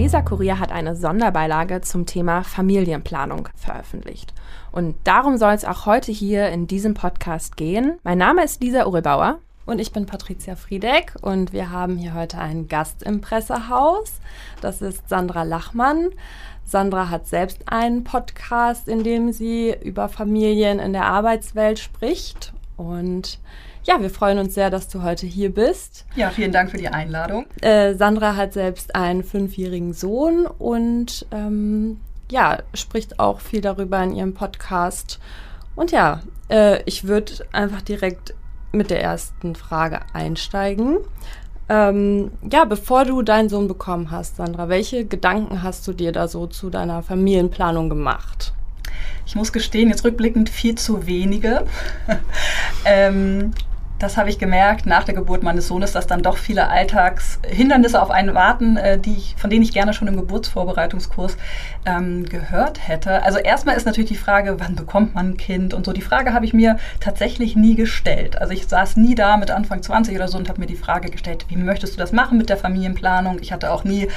Weser-Kurier 0.00 0.58
hat 0.58 0.72
eine 0.72 0.96
Sonderbeilage 0.96 1.82
zum 1.82 2.06
Thema 2.06 2.42
Familienplanung 2.42 3.50
veröffentlicht. 3.54 4.32
Und 4.72 4.94
darum 5.04 5.36
soll 5.36 5.52
es 5.52 5.66
auch 5.66 5.84
heute 5.84 6.10
hier 6.10 6.48
in 6.48 6.66
diesem 6.66 6.94
Podcast 6.94 7.58
gehen. 7.58 7.98
Mein 8.02 8.16
Name 8.16 8.42
ist 8.42 8.62
Lisa 8.62 8.86
Urebauer. 8.86 9.40
Und 9.66 9.78
ich 9.78 9.92
bin 9.92 10.06
Patricia 10.06 10.56
Friedeck 10.56 11.16
und 11.20 11.52
wir 11.52 11.70
haben 11.70 11.98
hier 11.98 12.14
heute 12.14 12.38
einen 12.38 12.66
Gast 12.66 13.02
im 13.02 13.20
Pressehaus. 13.20 14.20
Das 14.62 14.80
ist 14.80 15.06
Sandra 15.06 15.42
Lachmann. 15.42 16.08
Sandra 16.64 17.10
hat 17.10 17.26
selbst 17.26 17.70
einen 17.70 18.02
Podcast, 18.02 18.88
in 18.88 19.04
dem 19.04 19.32
sie 19.32 19.76
über 19.84 20.08
Familien 20.08 20.78
in 20.78 20.94
der 20.94 21.04
Arbeitswelt 21.04 21.78
spricht. 21.78 22.54
Und 22.78 23.38
ja, 23.84 24.00
wir 24.00 24.10
freuen 24.10 24.38
uns 24.38 24.54
sehr, 24.54 24.70
dass 24.70 24.88
du 24.88 25.02
heute 25.02 25.26
hier 25.26 25.52
bist. 25.52 26.04
Ja, 26.14 26.30
vielen 26.30 26.52
Dank 26.52 26.70
für 26.70 26.78
die 26.78 26.88
Einladung. 26.88 27.46
Äh, 27.60 27.94
Sandra 27.94 28.36
hat 28.36 28.52
selbst 28.52 28.94
einen 28.94 29.24
fünfjährigen 29.24 29.92
Sohn 29.92 30.46
und 30.46 31.26
ähm, 31.30 32.00
ja, 32.30 32.58
spricht 32.74 33.18
auch 33.18 33.40
viel 33.40 33.60
darüber 33.60 34.02
in 34.02 34.14
ihrem 34.14 34.34
Podcast. 34.34 35.18
Und 35.74 35.92
ja, 35.92 36.20
äh, 36.50 36.82
ich 36.84 37.06
würde 37.06 37.46
einfach 37.52 37.82
direkt 37.82 38.34
mit 38.72 38.90
der 38.90 39.02
ersten 39.02 39.54
Frage 39.54 40.00
einsteigen. 40.12 40.98
Ähm, 41.68 42.32
ja, 42.50 42.64
bevor 42.64 43.04
du 43.04 43.22
deinen 43.22 43.48
Sohn 43.48 43.68
bekommen 43.68 44.10
hast, 44.10 44.36
Sandra, 44.36 44.68
welche 44.68 45.04
Gedanken 45.04 45.62
hast 45.62 45.86
du 45.86 45.92
dir 45.92 46.12
da 46.12 46.28
so 46.28 46.46
zu 46.46 46.68
deiner 46.68 47.02
Familienplanung 47.02 47.88
gemacht? 47.88 48.52
Ich 49.24 49.36
muss 49.36 49.52
gestehen, 49.52 49.88
jetzt 49.88 50.04
rückblickend 50.04 50.48
viel 50.48 50.74
zu 50.74 51.06
wenige. 51.06 51.64
ähm, 52.84 53.52
das 54.00 54.16
habe 54.16 54.30
ich 54.30 54.38
gemerkt 54.38 54.86
nach 54.86 55.04
der 55.04 55.14
Geburt 55.14 55.42
meines 55.42 55.68
Sohnes, 55.68 55.92
dass 55.92 56.06
dann 56.06 56.22
doch 56.22 56.38
viele 56.38 56.68
Alltagshindernisse 56.68 58.00
auf 58.00 58.10
einen 58.10 58.34
warten, 58.34 58.78
äh, 58.78 58.98
die 58.98 59.14
ich, 59.14 59.34
von 59.36 59.50
denen 59.50 59.62
ich 59.62 59.72
gerne 59.72 59.92
schon 59.92 60.08
im 60.08 60.16
Geburtsvorbereitungskurs 60.16 61.36
ähm, 61.84 62.24
gehört 62.24 62.88
hätte. 62.88 63.22
Also 63.22 63.38
erstmal 63.38 63.76
ist 63.76 63.84
natürlich 63.84 64.08
die 64.08 64.16
Frage, 64.16 64.56
wann 64.58 64.74
bekommt 64.74 65.14
man 65.14 65.30
ein 65.30 65.36
Kind 65.36 65.74
und 65.74 65.84
so. 65.84 65.92
Die 65.92 66.00
Frage 66.00 66.32
habe 66.32 66.46
ich 66.46 66.54
mir 66.54 66.78
tatsächlich 66.98 67.56
nie 67.56 67.74
gestellt. 67.74 68.40
Also 68.40 68.54
ich 68.54 68.66
saß 68.66 68.96
nie 68.96 69.14
da 69.14 69.36
mit 69.36 69.50
Anfang 69.50 69.82
20 69.82 70.16
oder 70.16 70.28
so 70.28 70.38
und 70.38 70.48
habe 70.48 70.60
mir 70.60 70.66
die 70.66 70.76
Frage 70.76 71.10
gestellt, 71.10 71.44
wie 71.48 71.56
möchtest 71.56 71.94
du 71.94 71.98
das 71.98 72.12
machen 72.12 72.38
mit 72.38 72.48
der 72.48 72.56
Familienplanung? 72.56 73.38
Ich 73.42 73.52
hatte 73.52 73.70
auch 73.70 73.84
nie 73.84 74.08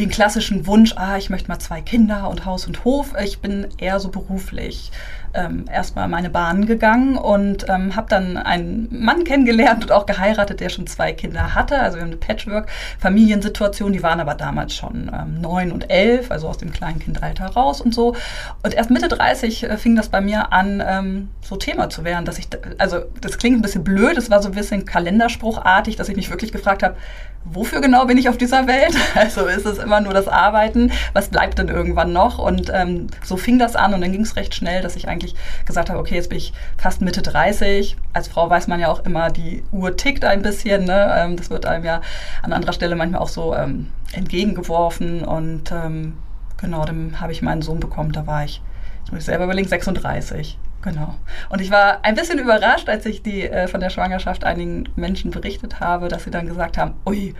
den 0.00 0.10
klassischen 0.10 0.66
Wunsch, 0.66 0.94
ah, 0.96 1.16
ich 1.16 1.30
möchte 1.30 1.48
mal 1.48 1.60
zwei 1.60 1.80
Kinder 1.80 2.28
und 2.28 2.46
Haus 2.46 2.66
und 2.66 2.84
Hof. 2.84 3.14
Ich 3.22 3.38
bin 3.38 3.68
eher 3.78 4.00
so 4.00 4.08
beruflich 4.08 4.90
ähm, 5.34 5.64
erstmal 5.72 6.08
meine 6.08 6.30
Bahn 6.30 6.66
gegangen 6.66 7.16
und 7.16 7.66
ähm, 7.68 7.96
habe 7.96 8.08
dann 8.08 8.36
einen 8.36 8.88
Mann 8.90 9.24
kennengelernt 9.24 9.84
und 9.84 9.92
auch 9.92 10.06
geheiratet, 10.06 10.60
der 10.60 10.68
schon 10.68 10.86
zwei 10.86 11.12
Kinder 11.12 11.54
hatte. 11.54 11.78
Also 11.78 11.96
wir 11.96 12.02
haben 12.02 12.10
eine 12.10 12.16
Patchwork-Familiensituation, 12.16 13.92
die 13.92 14.02
waren 14.02 14.20
aber 14.20 14.34
damals 14.34 14.74
schon 14.74 15.10
ähm, 15.14 15.40
neun 15.40 15.72
und 15.72 15.90
elf, 15.90 16.30
also 16.30 16.48
aus 16.48 16.58
dem 16.58 16.72
Kleinkindalter 16.72 17.46
raus 17.46 17.80
und 17.80 17.94
so. 17.94 18.14
Und 18.62 18.74
erst 18.74 18.90
Mitte 18.90 19.08
30 19.08 19.64
äh, 19.64 19.76
fing 19.76 19.96
das 19.96 20.08
bei 20.08 20.20
mir 20.20 20.52
an, 20.52 20.82
ähm, 20.84 21.28
so 21.42 21.56
Thema 21.56 21.90
zu 21.90 22.04
werden, 22.04 22.24
dass 22.24 22.38
ich, 22.38 22.48
also 22.78 23.00
das 23.20 23.38
klingt 23.38 23.58
ein 23.58 23.62
bisschen 23.62 23.84
blöd, 23.84 24.16
es 24.16 24.30
war 24.30 24.42
so 24.42 24.48
ein 24.48 24.54
bisschen 24.54 24.84
kalenderspruchartig, 24.84 25.96
dass 25.96 26.08
ich 26.08 26.16
mich 26.16 26.30
wirklich 26.30 26.52
gefragt 26.52 26.82
habe, 26.82 26.96
wofür 27.44 27.80
genau 27.80 28.04
bin 28.06 28.18
ich 28.18 28.28
auf 28.28 28.36
dieser 28.36 28.66
Welt? 28.66 28.94
Also 29.14 29.46
ist 29.46 29.66
es 29.66 29.78
immer 29.78 30.00
nur 30.00 30.14
das 30.14 30.28
Arbeiten, 30.28 30.92
was 31.12 31.28
bleibt 31.28 31.58
denn 31.58 31.68
irgendwann 31.68 32.12
noch? 32.12 32.38
Und 32.38 32.70
ähm, 32.72 33.08
so 33.22 33.36
fing 33.36 33.58
das 33.58 33.76
an 33.76 33.92
und 33.92 34.00
dann 34.00 34.12
ging 34.12 34.22
es 34.22 34.36
recht 34.36 34.54
schnell, 34.54 34.82
dass 34.82 34.96
ich 34.96 35.08
eigentlich 35.08 35.19
gesagt 35.64 35.90
habe, 35.90 35.98
okay, 35.98 36.14
jetzt 36.14 36.28
bin 36.28 36.38
ich 36.38 36.52
fast 36.76 37.00
Mitte 37.00 37.22
30. 37.22 37.96
Als 38.12 38.28
Frau 38.28 38.48
weiß 38.48 38.66
man 38.68 38.80
ja 38.80 38.88
auch 38.88 39.04
immer, 39.04 39.30
die 39.30 39.62
Uhr 39.72 39.96
tickt 39.96 40.24
ein 40.24 40.42
bisschen. 40.42 40.84
Ne? 40.84 41.14
Ähm, 41.16 41.36
das 41.36 41.50
wird 41.50 41.66
einem 41.66 41.84
ja 41.84 42.00
an 42.42 42.52
anderer 42.52 42.72
Stelle 42.72 42.96
manchmal 42.96 43.20
auch 43.20 43.28
so 43.28 43.54
ähm, 43.54 43.88
entgegengeworfen. 44.12 45.24
Und 45.24 45.72
ähm, 45.72 46.14
genau, 46.56 46.84
dann 46.84 47.20
habe 47.20 47.32
ich 47.32 47.42
meinen 47.42 47.62
Sohn 47.62 47.80
bekommen, 47.80 48.12
da 48.12 48.26
war 48.26 48.44
ich, 48.44 48.62
jetzt 49.00 49.12
muss 49.12 49.20
ich 49.20 49.26
selber 49.26 49.44
überlegen, 49.44 49.68
36. 49.68 50.58
Genau. 50.82 51.14
Und 51.50 51.60
ich 51.60 51.70
war 51.70 52.04
ein 52.04 52.14
bisschen 52.14 52.38
überrascht, 52.38 52.88
als 52.88 53.04
ich 53.04 53.22
die 53.22 53.42
äh, 53.42 53.68
von 53.68 53.80
der 53.80 53.90
Schwangerschaft 53.90 54.44
einigen 54.44 54.88
Menschen 54.96 55.30
berichtet 55.30 55.80
habe, 55.80 56.08
dass 56.08 56.24
sie 56.24 56.30
dann 56.30 56.46
gesagt 56.46 56.78
haben, 56.78 56.94
ui, 57.06 57.34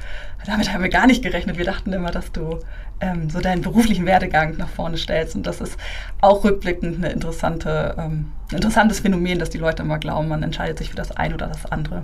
damit 0.44 0.72
haben 0.72 0.82
wir 0.82 0.90
gar 0.90 1.06
nicht 1.06 1.22
gerechnet. 1.22 1.56
Wir 1.56 1.64
dachten 1.64 1.92
immer, 1.92 2.10
dass 2.10 2.32
du 2.32 2.58
ähm, 3.00 3.30
so 3.30 3.40
deinen 3.40 3.62
beruflichen 3.62 4.04
Werdegang 4.04 4.58
nach 4.58 4.68
vorne 4.68 4.98
stellst. 4.98 5.36
Und 5.36 5.46
das 5.46 5.62
ist 5.62 5.78
auch 6.20 6.44
rückblickend 6.44 6.96
eine 6.98 7.12
interessante, 7.12 7.94
ähm, 7.98 8.30
ein 8.50 8.56
interessantes 8.56 9.00
Phänomen, 9.00 9.38
dass 9.38 9.48
die 9.48 9.58
Leute 9.58 9.82
immer 9.82 9.98
glauben, 9.98 10.28
man 10.28 10.42
entscheidet 10.42 10.76
sich 10.76 10.90
für 10.90 10.96
das 10.96 11.12
eine 11.12 11.34
oder 11.34 11.46
das 11.46 11.64
andere. 11.64 12.02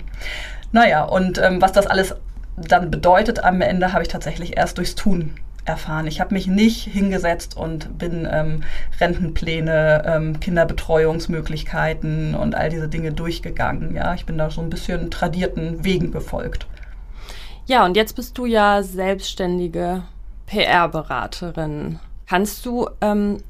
Naja, 0.71 1.03
und 1.03 1.37
ähm, 1.37 1.61
was 1.61 1.71
das 1.71 1.85
alles 1.85 2.15
dann 2.57 2.89
bedeutet 2.89 3.43
am 3.43 3.61
Ende, 3.61 3.93
habe 3.93 4.01
ich 4.01 4.07
tatsächlich 4.07 4.57
erst 4.57 4.79
durchs 4.79 4.95
Tun 4.95 5.35
erfahren. 5.67 6.07
Ich 6.07 6.19
habe 6.19 6.33
mich 6.33 6.47
nicht 6.47 6.85
hingesetzt 6.85 7.57
und 7.57 7.97
bin 7.97 8.27
ähm, 8.31 8.63
Rentenpläne, 8.99 10.03
ähm, 10.05 10.39
Kinderbetreuungsmöglichkeiten 10.39 12.35
und 12.35 12.55
all 12.55 12.69
diese 12.69 12.87
Dinge 12.87 13.11
durchgegangen. 13.11 13.93
Ja, 13.93 14.13
ich 14.13 14.25
bin 14.25 14.37
da 14.37 14.49
so 14.49 14.61
ein 14.61 14.69
bisschen 14.69 15.11
tradierten 15.11 15.83
Wegen 15.83 16.11
gefolgt. 16.11 16.67
Ja, 17.65 17.85
und 17.85 17.97
jetzt 17.97 18.15
bist 18.15 18.37
du 18.37 18.45
ja 18.45 18.81
selbstständige 18.81 20.03
PR-Beraterin. 20.45 21.99
Kannst 22.25 22.65
du 22.65 22.89
ähm, 23.01 23.43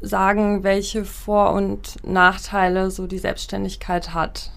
sagen, 0.00 0.62
welche 0.62 1.04
Vor- 1.04 1.52
und 1.52 1.96
Nachteile 2.06 2.90
so 2.90 3.06
die 3.06 3.18
Selbstständigkeit 3.18 4.14
hat? 4.14 4.52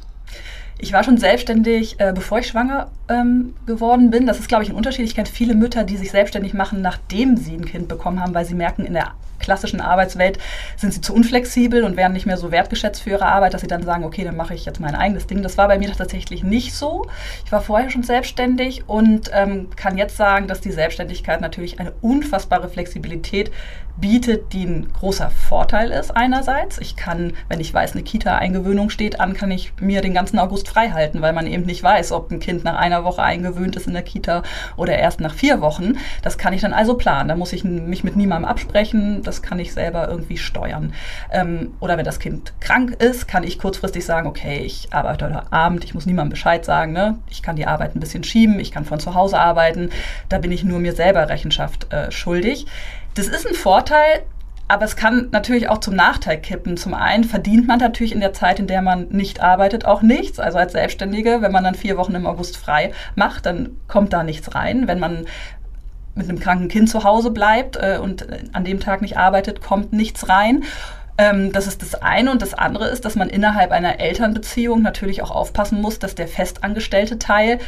Ich 0.81 0.93
war 0.93 1.03
schon 1.03 1.17
selbstständig, 1.17 1.99
äh, 1.99 2.13
bevor 2.13 2.39
ich 2.39 2.47
schwanger 2.47 2.89
ähm, 3.09 3.53
geworden 3.65 4.11
bin. 4.11 4.25
Das 4.25 4.39
ist, 4.39 4.47
glaube 4.47 4.63
ich, 4.63 4.69
ein 4.69 4.75
Unterschied. 4.75 5.05
Ich 5.05 5.13
kenne 5.13 5.27
viele 5.27 5.53
Mütter, 5.53 5.83
die 5.83 5.97
sich 5.97 6.09
selbstständig 6.09 6.53
machen, 6.53 6.81
nachdem 6.81 7.35
sie 7.35 7.53
ein 7.53 7.65
Kind 7.65 7.89
bekommen 7.89 8.21
haben, 8.21 8.33
weil 8.33 8.45
sie 8.45 8.55
merken, 8.55 8.85
in 8.85 8.93
der 8.93 9.11
klassischen 9.39 9.81
Arbeitswelt 9.81 10.37
sind 10.77 10.93
sie 10.93 11.01
zu 11.01 11.13
unflexibel 11.13 11.83
und 11.83 11.97
werden 11.97 12.13
nicht 12.13 12.25
mehr 12.25 12.37
so 12.37 12.51
wertgeschätzt 12.51 13.01
für 13.01 13.11
ihre 13.11 13.25
Arbeit, 13.25 13.53
dass 13.53 13.61
sie 13.61 13.67
dann 13.67 13.83
sagen, 13.83 14.03
okay, 14.03 14.23
dann 14.23 14.35
mache 14.35 14.53
ich 14.53 14.65
jetzt 14.65 14.79
mein 14.79 14.95
eigenes 14.95 15.27
Ding. 15.27 15.41
Das 15.41 15.57
war 15.57 15.67
bei 15.67 15.77
mir 15.77 15.91
tatsächlich 15.91 16.43
nicht 16.43 16.73
so. 16.73 17.05
Ich 17.45 17.51
war 17.51 17.61
vorher 17.61 17.89
schon 17.89 18.03
selbstständig 18.03 18.83
und 18.87 19.31
ähm, 19.33 19.69
kann 19.75 19.97
jetzt 19.97 20.17
sagen, 20.17 20.47
dass 20.47 20.61
die 20.61 20.71
Selbstständigkeit 20.71 21.41
natürlich 21.41 21.79
eine 21.79 21.93
unfassbare 22.01 22.69
Flexibilität 22.69 23.51
bietet, 23.99 24.53
die 24.53 24.63
ein 24.63 24.91
großer 24.93 25.29
Vorteil 25.29 25.91
ist 25.91 26.15
einerseits. 26.15 26.77
Ich 26.79 26.95
kann, 26.95 27.33
wenn 27.47 27.59
ich 27.59 27.73
weiß, 27.73 27.93
eine 27.93 28.03
Kita-Eingewöhnung 28.03 28.89
steht 28.89 29.19
an, 29.19 29.33
kann 29.33 29.51
ich 29.51 29.73
mir 29.79 30.01
den 30.01 30.13
ganzen 30.13 30.39
August 30.39 30.69
frei 30.69 30.89
halten, 30.89 31.21
weil 31.21 31.33
man 31.33 31.47
eben 31.47 31.63
nicht 31.63 31.83
weiß, 31.83 32.11
ob 32.11 32.31
ein 32.31 32.39
Kind 32.39 32.63
nach 32.63 32.77
einer 32.77 33.03
Woche 33.03 33.21
eingewöhnt 33.21 33.75
ist 33.75 33.87
in 33.87 33.93
der 33.93 34.03
Kita 34.03 34.43
oder 34.77 34.97
erst 34.97 35.19
nach 35.19 35.33
vier 35.33 35.61
Wochen. 35.61 35.97
Das 36.21 36.37
kann 36.37 36.53
ich 36.53 36.61
dann 36.61 36.73
also 36.73 36.95
planen. 36.95 37.29
Da 37.29 37.35
muss 37.35 37.53
ich 37.53 37.63
mich 37.63 38.03
mit 38.03 38.15
niemandem 38.15 38.49
absprechen 38.49 39.21
das 39.29 39.41
kann 39.41 39.59
ich 39.59 39.73
selber 39.73 40.09
irgendwie 40.09 40.37
steuern. 40.37 40.93
Ähm, 41.31 41.75
oder 41.79 41.97
wenn 41.97 42.05
das 42.05 42.19
Kind 42.19 42.53
krank 42.59 43.01
ist, 43.01 43.27
kann 43.27 43.43
ich 43.43 43.59
kurzfristig 43.59 44.03
sagen, 44.03 44.27
okay, 44.27 44.59
ich 44.59 44.91
arbeite 44.91 45.25
heute 45.25 45.53
Abend, 45.53 45.83
ich 45.83 45.93
muss 45.93 46.05
niemandem 46.05 46.31
Bescheid 46.31 46.65
sagen, 46.65 46.91
ne? 46.91 47.19
ich 47.29 47.43
kann 47.43 47.55
die 47.55 47.67
Arbeit 47.67 47.95
ein 47.95 47.99
bisschen 47.99 48.23
schieben, 48.23 48.59
ich 48.59 48.71
kann 48.71 48.85
von 48.85 48.99
zu 48.99 49.13
Hause 49.13 49.39
arbeiten, 49.39 49.91
da 50.27 50.39
bin 50.39 50.51
ich 50.51 50.63
nur 50.63 50.79
mir 50.79 50.93
selber 50.93 51.29
Rechenschaft 51.29 51.93
äh, 51.93 52.11
schuldig. 52.11 52.65
Das 53.13 53.27
ist 53.27 53.47
ein 53.47 53.53
Vorteil, 53.53 54.23
aber 54.67 54.85
es 54.85 54.95
kann 54.95 55.29
natürlich 55.31 55.67
auch 55.67 55.79
zum 55.79 55.95
Nachteil 55.95 56.39
kippen. 56.39 56.77
Zum 56.77 56.93
einen 56.93 57.23
verdient 57.23 57.67
man 57.67 57.79
natürlich 57.79 58.13
in 58.13 58.19
der 58.19 58.33
Zeit, 58.33 58.59
in 58.59 58.67
der 58.67 58.83
man 58.83 59.07
nicht 59.09 59.41
arbeitet, 59.41 59.85
auch 59.85 60.03
nichts. 60.03 60.39
Also 60.39 60.59
als 60.59 60.73
Selbstständige, 60.73 61.41
wenn 61.41 61.51
man 61.51 61.63
dann 61.63 61.73
vier 61.73 61.97
Wochen 61.97 62.13
im 62.13 62.27
August 62.27 62.55
frei 62.55 62.91
macht, 63.15 63.47
dann 63.47 63.77
kommt 63.87 64.13
da 64.13 64.23
nichts 64.23 64.53
rein. 64.53 64.87
Wenn 64.87 64.99
man 64.99 65.25
mit 66.15 66.29
einem 66.29 66.39
kranken 66.39 66.67
Kind 66.67 66.89
zu 66.89 67.03
Hause 67.03 67.31
bleibt 67.31 67.77
äh, 67.77 67.99
und 68.01 68.27
an 68.53 68.63
dem 68.63 68.79
Tag 68.79 69.01
nicht 69.01 69.17
arbeitet, 69.17 69.61
kommt 69.61 69.93
nichts 69.93 70.29
rein. 70.29 70.63
Ähm, 71.17 71.51
das 71.51 71.67
ist 71.67 71.81
das 71.81 71.95
eine. 71.95 72.31
Und 72.31 72.41
das 72.41 72.53
andere 72.53 72.87
ist, 72.87 73.05
dass 73.05 73.15
man 73.15 73.29
innerhalb 73.29 73.71
einer 73.71 73.99
Elternbeziehung 73.99 74.81
natürlich 74.81 75.21
auch 75.21 75.31
aufpassen 75.31 75.81
muss, 75.81 75.99
dass 75.99 76.15
der 76.15 76.27
festangestellte 76.27 77.19
Teil 77.19 77.59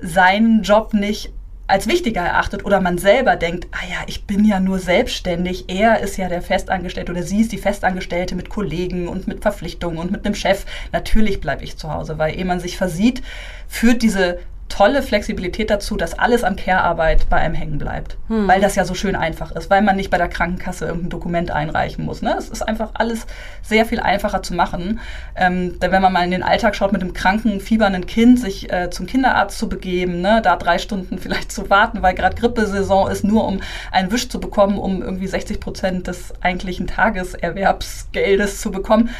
seinen 0.00 0.62
Job 0.62 0.92
nicht 0.92 1.32
als 1.68 1.88
wichtiger 1.88 2.20
erachtet 2.20 2.64
oder 2.64 2.80
man 2.80 2.98
selber 2.98 3.34
denkt, 3.36 3.66
ah 3.72 3.84
ja, 3.90 3.96
ich 4.06 4.24
bin 4.24 4.44
ja 4.44 4.60
nur 4.60 4.78
selbstständig, 4.78 5.64
er 5.68 6.00
ist 6.00 6.16
ja 6.16 6.28
der 6.28 6.42
Festangestellte 6.42 7.10
oder 7.10 7.24
sie 7.24 7.40
ist 7.40 7.50
die 7.50 7.58
Festangestellte 7.58 8.36
mit 8.36 8.48
Kollegen 8.48 9.08
und 9.08 9.26
mit 9.26 9.42
Verpflichtungen 9.42 9.98
und 9.98 10.12
mit 10.12 10.24
einem 10.24 10.36
Chef. 10.36 10.64
Natürlich 10.92 11.40
bleibe 11.40 11.64
ich 11.64 11.76
zu 11.76 11.92
Hause, 11.92 12.18
weil 12.18 12.36
ehe 12.36 12.44
man 12.44 12.60
sich 12.60 12.76
versieht, 12.76 13.22
führt 13.66 14.02
diese 14.02 14.38
tolle 14.68 15.02
Flexibilität 15.02 15.70
dazu, 15.70 15.96
dass 15.96 16.18
alles 16.18 16.44
an 16.44 16.56
Care-Arbeit 16.56 17.28
bei 17.28 17.36
einem 17.36 17.54
hängen 17.54 17.78
bleibt. 17.78 18.16
Hm. 18.28 18.48
Weil 18.48 18.60
das 18.60 18.74
ja 18.74 18.84
so 18.84 18.94
schön 18.94 19.14
einfach 19.14 19.52
ist, 19.52 19.70
weil 19.70 19.82
man 19.82 19.96
nicht 19.96 20.10
bei 20.10 20.18
der 20.18 20.28
Krankenkasse 20.28 20.86
irgendein 20.86 21.10
Dokument 21.10 21.50
einreichen 21.50 22.04
muss. 22.04 22.22
Ne? 22.22 22.34
Es 22.36 22.48
ist 22.48 22.62
einfach 22.62 22.90
alles 22.94 23.26
sehr 23.62 23.86
viel 23.86 24.00
einfacher 24.00 24.42
zu 24.42 24.54
machen. 24.54 25.00
Ähm, 25.36 25.78
denn 25.78 25.92
wenn 25.92 26.02
man 26.02 26.12
mal 26.12 26.24
in 26.24 26.30
den 26.30 26.42
Alltag 26.42 26.74
schaut, 26.74 26.92
mit 26.92 27.02
einem 27.02 27.12
kranken, 27.12 27.60
fiebernden 27.60 28.06
Kind 28.06 28.40
sich 28.40 28.72
äh, 28.72 28.90
zum 28.90 29.06
Kinderarzt 29.06 29.58
zu 29.58 29.68
begeben, 29.68 30.20
ne? 30.20 30.40
da 30.42 30.56
drei 30.56 30.78
Stunden 30.78 31.18
vielleicht 31.20 31.52
zu 31.52 31.70
warten, 31.70 32.02
weil 32.02 32.14
gerade 32.14 32.34
Grippesaison 32.36 33.10
ist, 33.10 33.24
nur 33.24 33.46
um 33.46 33.60
einen 33.92 34.10
Wisch 34.10 34.28
zu 34.28 34.40
bekommen, 34.40 34.78
um 34.78 35.02
irgendwie 35.02 35.28
60 35.28 35.60
Prozent 35.60 36.06
des 36.08 36.34
eigentlichen 36.42 36.86
Tageserwerbsgeldes 36.86 38.60
zu 38.60 38.70
bekommen, 38.70 39.10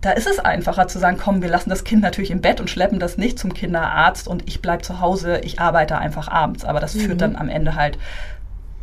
da 0.00 0.12
ist 0.12 0.26
es 0.26 0.38
einfacher 0.38 0.88
zu 0.88 0.98
sagen, 0.98 1.18
komm, 1.18 1.42
wir 1.42 1.50
lassen 1.50 1.68
das 1.68 1.84
Kind 1.84 2.02
natürlich 2.02 2.30
im 2.30 2.40
Bett 2.40 2.60
und 2.60 2.70
schleppen 2.70 2.98
das 2.98 3.18
nicht 3.18 3.38
zum 3.38 3.52
Kinderarzt 3.52 4.28
und 4.28 4.48
ich 4.48 4.62
bleibe 4.62 4.82
zu 4.82 5.00
Hause, 5.00 5.40
ich 5.40 5.60
arbeite 5.60 5.98
einfach 5.98 6.28
abends. 6.28 6.64
Aber 6.64 6.80
das 6.80 6.94
mhm. 6.94 7.00
führt 7.00 7.20
dann 7.20 7.36
am 7.36 7.48
Ende 7.48 7.74
halt 7.74 7.98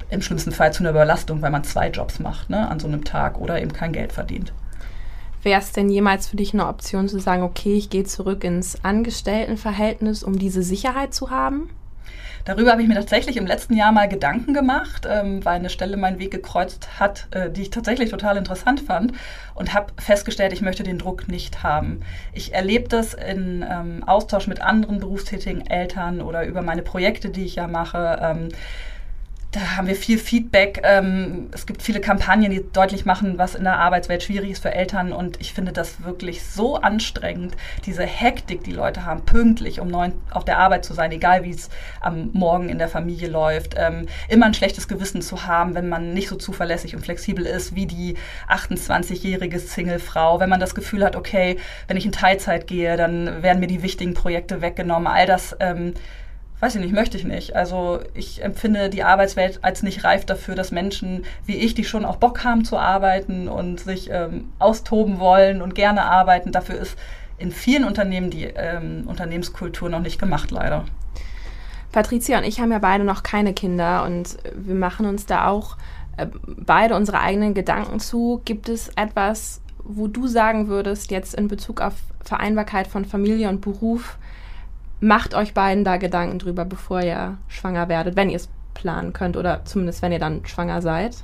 im 0.10 0.22
schlimmsten 0.22 0.52
Fall 0.52 0.72
zu 0.72 0.84
einer 0.84 0.92
Überlastung, 0.92 1.42
weil 1.42 1.52
man 1.52 1.64
zwei 1.64 1.90
Jobs 1.90 2.20
macht 2.20 2.50
ne, 2.50 2.70
an 2.70 2.80
so 2.80 2.88
einem 2.88 3.04
Tag 3.04 3.40
oder 3.40 3.62
eben 3.62 3.74
kein 3.74 3.94
Geld 3.94 4.14
verdient. 4.14 4.54
Wäre 5.44 5.62
es 5.62 5.72
denn 5.72 5.90
jemals 5.90 6.28
für 6.28 6.36
dich 6.36 6.54
eine 6.54 6.68
Option 6.68 7.08
zu 7.10 7.20
sagen, 7.20 7.44
okay, 7.44 7.74
ich 7.74 7.90
gehe 7.90 8.04
zurück 8.04 8.44
ins 8.44 8.84
Angestelltenverhältnis, 8.84 10.24
um 10.24 10.38
diese 10.38 10.62
Sicherheit 10.62 11.14
zu 11.14 11.30
haben? 11.30 11.70
Darüber 12.48 12.72
habe 12.72 12.82
ich 12.82 12.88
mir 12.88 12.96
tatsächlich 12.96 13.36
im 13.36 13.46
letzten 13.46 13.76
Jahr 13.76 13.92
mal 13.92 14.08
Gedanken 14.08 14.54
gemacht, 14.54 15.06
ähm, 15.06 15.44
weil 15.44 15.56
eine 15.56 15.70
Stelle 15.70 15.98
meinen 15.98 16.18
Weg 16.18 16.32
gekreuzt 16.32 16.98
hat, 16.98 17.28
äh, 17.32 17.50
die 17.50 17.64
ich 17.64 17.72
tatsächlich 17.72 18.10
total 18.10 18.38
interessant 18.38 18.80
fand 18.80 19.12
und 19.54 19.74
habe 19.74 19.92
festgestellt, 20.00 20.54
ich 20.54 20.62
möchte 20.62 20.84
den 20.84 20.98
Druck 20.98 21.28
nicht 21.28 21.64
haben. 21.64 22.00
Ich 22.32 22.54
erlebe 22.54 22.88
das 22.88 23.14
in 23.14 23.66
ähm, 23.70 24.02
Austausch 24.06 24.48
mit 24.48 24.62
anderen 24.62 25.00
berufstätigen 25.00 25.68
Eltern 25.68 26.22
oder 26.22 26.46
über 26.46 26.62
meine 26.62 26.84
Projekte, 26.84 27.32
die 27.32 27.44
ich 27.44 27.56
ja 27.56 27.68
mache. 27.68 28.18
Ähm, 28.22 28.48
da 29.58 29.78
haben 29.78 29.88
wir 29.88 29.96
viel 29.96 30.20
Feedback. 30.20 30.82
Ähm, 30.84 31.50
es 31.52 31.66
gibt 31.66 31.82
viele 31.82 32.00
Kampagnen, 32.00 32.52
die 32.52 32.64
deutlich 32.72 33.06
machen, 33.06 33.40
was 33.40 33.56
in 33.56 33.64
der 33.64 33.80
Arbeitswelt 33.80 34.22
schwierig 34.22 34.52
ist 34.52 34.62
für 34.62 34.72
Eltern. 34.72 35.12
Und 35.12 35.42
ich 35.42 35.52
finde 35.52 35.72
das 35.72 36.04
wirklich 36.04 36.46
so 36.46 36.76
anstrengend, 36.76 37.56
diese 37.86 38.04
Hektik, 38.04 38.64
die 38.64 38.72
Leute 38.72 39.06
haben, 39.06 39.26
pünktlich 39.26 39.80
um 39.80 39.88
neun 39.88 40.14
auf 40.30 40.46
der 40.46 40.60
Arbeit 40.60 40.86
zu 40.86 40.94
sein, 40.94 41.12
egal 41.12 41.44
wie 41.44 41.50
es 41.50 41.70
am 42.02 42.30
Morgen 42.34 42.70
in 42.70 42.78
der 42.78 42.88
Familie 42.88 43.30
läuft. 43.30 43.74
Ähm, 43.78 44.08
immer 44.30 44.46
ein 44.46 44.54
schlechtes 44.54 44.88
Gewissen 44.88 45.24
zu 45.24 45.48
haben, 45.48 45.74
wenn 45.74 45.90
man 45.90 46.14
nicht 46.14 46.30
so 46.30 46.36
zuverlässig 46.36 46.96
und 46.96 47.02
flexibel 47.02 47.46
ist 47.46 47.74
wie 47.74 47.88
die 47.88 48.16
28-jährige 48.50 49.60
Single-Frau. 49.60 50.40
Wenn 50.40 50.50
man 50.50 50.60
das 50.60 50.76
Gefühl 50.76 51.04
hat, 51.04 51.16
okay, 51.16 51.58
wenn 51.88 51.98
ich 51.98 52.06
in 52.06 52.12
Teilzeit 52.12 52.68
gehe, 52.68 52.96
dann 52.96 53.42
werden 53.42 53.60
mir 53.60 53.68
die 53.68 53.82
wichtigen 53.82 54.14
Projekte 54.14 54.62
weggenommen. 54.62 55.08
All 55.08 55.26
das 55.26 55.56
ähm, 55.60 55.96
weiß 56.60 56.76
ich 56.76 56.82
nicht, 56.82 56.94
möchte 56.94 57.18
ich 57.18 57.24
nicht. 57.24 57.56
Also 57.56 58.00
ich 58.14 58.44
empfinde 58.44 58.90
die 58.90 59.04
Arbeitswelt 59.04 59.60
als 59.64 59.84
nicht 59.84 60.04
reif 60.04 60.26
dafür, 60.26 60.56
dass 60.56 60.72
Menschen 60.72 61.26
wie 61.46 61.56
ich, 61.56 61.76
die 61.76 61.84
schon 61.84 62.06
auch 62.06 62.18
Bock 62.18 62.44
haben 62.44 62.66
zu 62.66 62.78
arbeiten 62.78 63.48
und 63.48 63.80
sich 63.80 64.10
ähm, 64.12 64.52
austoben 64.60 65.20
wollen 65.20 65.62
und 65.62 65.76
gerne 65.76 66.04
arbeiten, 66.04 66.52
dafür 66.52 66.80
ist 66.80 66.98
in 67.38 67.52
vielen 67.52 67.84
Unternehmen 67.84 68.32
die 68.32 68.46
ähm, 68.46 69.04
Unternehmenskultur 69.06 69.90
noch 69.90 70.00
nicht 70.00 70.20
gemacht, 70.20 70.50
leider. 70.50 70.86
Patricia 71.92 72.40
und 72.40 72.44
ich 72.44 72.60
haben 72.60 72.72
ja 72.72 72.80
beide 72.80 73.04
noch 73.04 73.24
keine 73.24 73.54
Kinder 73.54 74.04
und 74.04 74.38
wir 74.54 74.76
machen 74.76 75.06
uns 75.06 75.26
da 75.26 75.48
auch 75.48 75.78
äh, 76.18 76.28
beide 76.46 76.96
unsere 76.96 77.20
eigenen 77.20 77.54
Gedanken 77.54 78.00
zu. 78.00 78.42
Gibt 78.46 78.70
es 78.70 78.90
etwas, 78.96 79.62
wo 79.84 80.08
du 80.08 80.28
sagen 80.28 80.68
würdest, 80.68 81.12
jetzt 81.12 81.36
in 81.36 81.48
Bezug 81.48 81.82
auf 81.82 81.94
Vereinbarkeit 82.24 82.88
von 82.88 83.06
Familie 83.06 83.48
und 83.50 83.62
Beruf, 83.62 84.18
macht 85.00 85.34
euch 85.34 85.54
beiden 85.54 85.84
da 85.84 85.98
Gedanken 85.98 86.40
drüber, 86.40 86.66
bevor 86.66 87.02
ihr 87.02 87.38
schwanger 87.48 87.90
werdet, 87.90 88.16
wenn 88.16 88.30
ihr 88.30 88.38
es 88.38 88.50
planen 88.74 89.14
könnt 89.14 89.38
oder 89.38 89.66
zumindest 89.66 90.02
wenn 90.02 90.12
ihr 90.12 90.20
dann 90.20 90.46
schwanger 90.46 90.82
seid? 90.82 91.18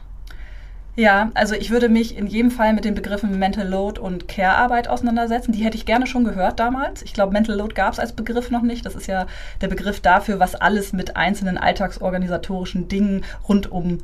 Ja, 0.95 1.31
also 1.33 1.55
ich 1.55 1.71
würde 1.71 1.89
mich 1.89 2.15
in 2.15 2.27
jedem 2.27 2.51
Fall 2.51 2.73
mit 2.73 2.85
den 2.85 2.93
Begriffen 2.93 3.39
Mental 3.39 3.67
Load 3.67 3.99
und 3.99 4.27
Care-Arbeit 4.27 4.87
auseinandersetzen. 4.87 5.51
Die 5.51 5.63
hätte 5.63 5.75
ich 5.75 5.87
gerne 5.87 6.05
schon 6.05 6.23
gehört 6.23 6.59
damals. 6.59 7.01
Ich 7.01 7.13
glaube, 7.13 7.33
Mental 7.33 7.55
Load 7.55 7.73
gab 7.73 7.93
es 7.93 7.99
als 7.99 8.13
Begriff 8.13 8.51
noch 8.51 8.61
nicht. 8.61 8.85
Das 8.85 8.93
ist 8.93 9.07
ja 9.07 9.25
der 9.61 9.69
Begriff 9.69 10.01
dafür, 10.01 10.39
was 10.39 10.53
alles 10.53 10.93
mit 10.93 11.17
einzelnen 11.17 11.57
alltagsorganisatorischen 11.57 12.89
Dingen 12.89 13.23
rund 13.49 13.71
um 13.71 13.99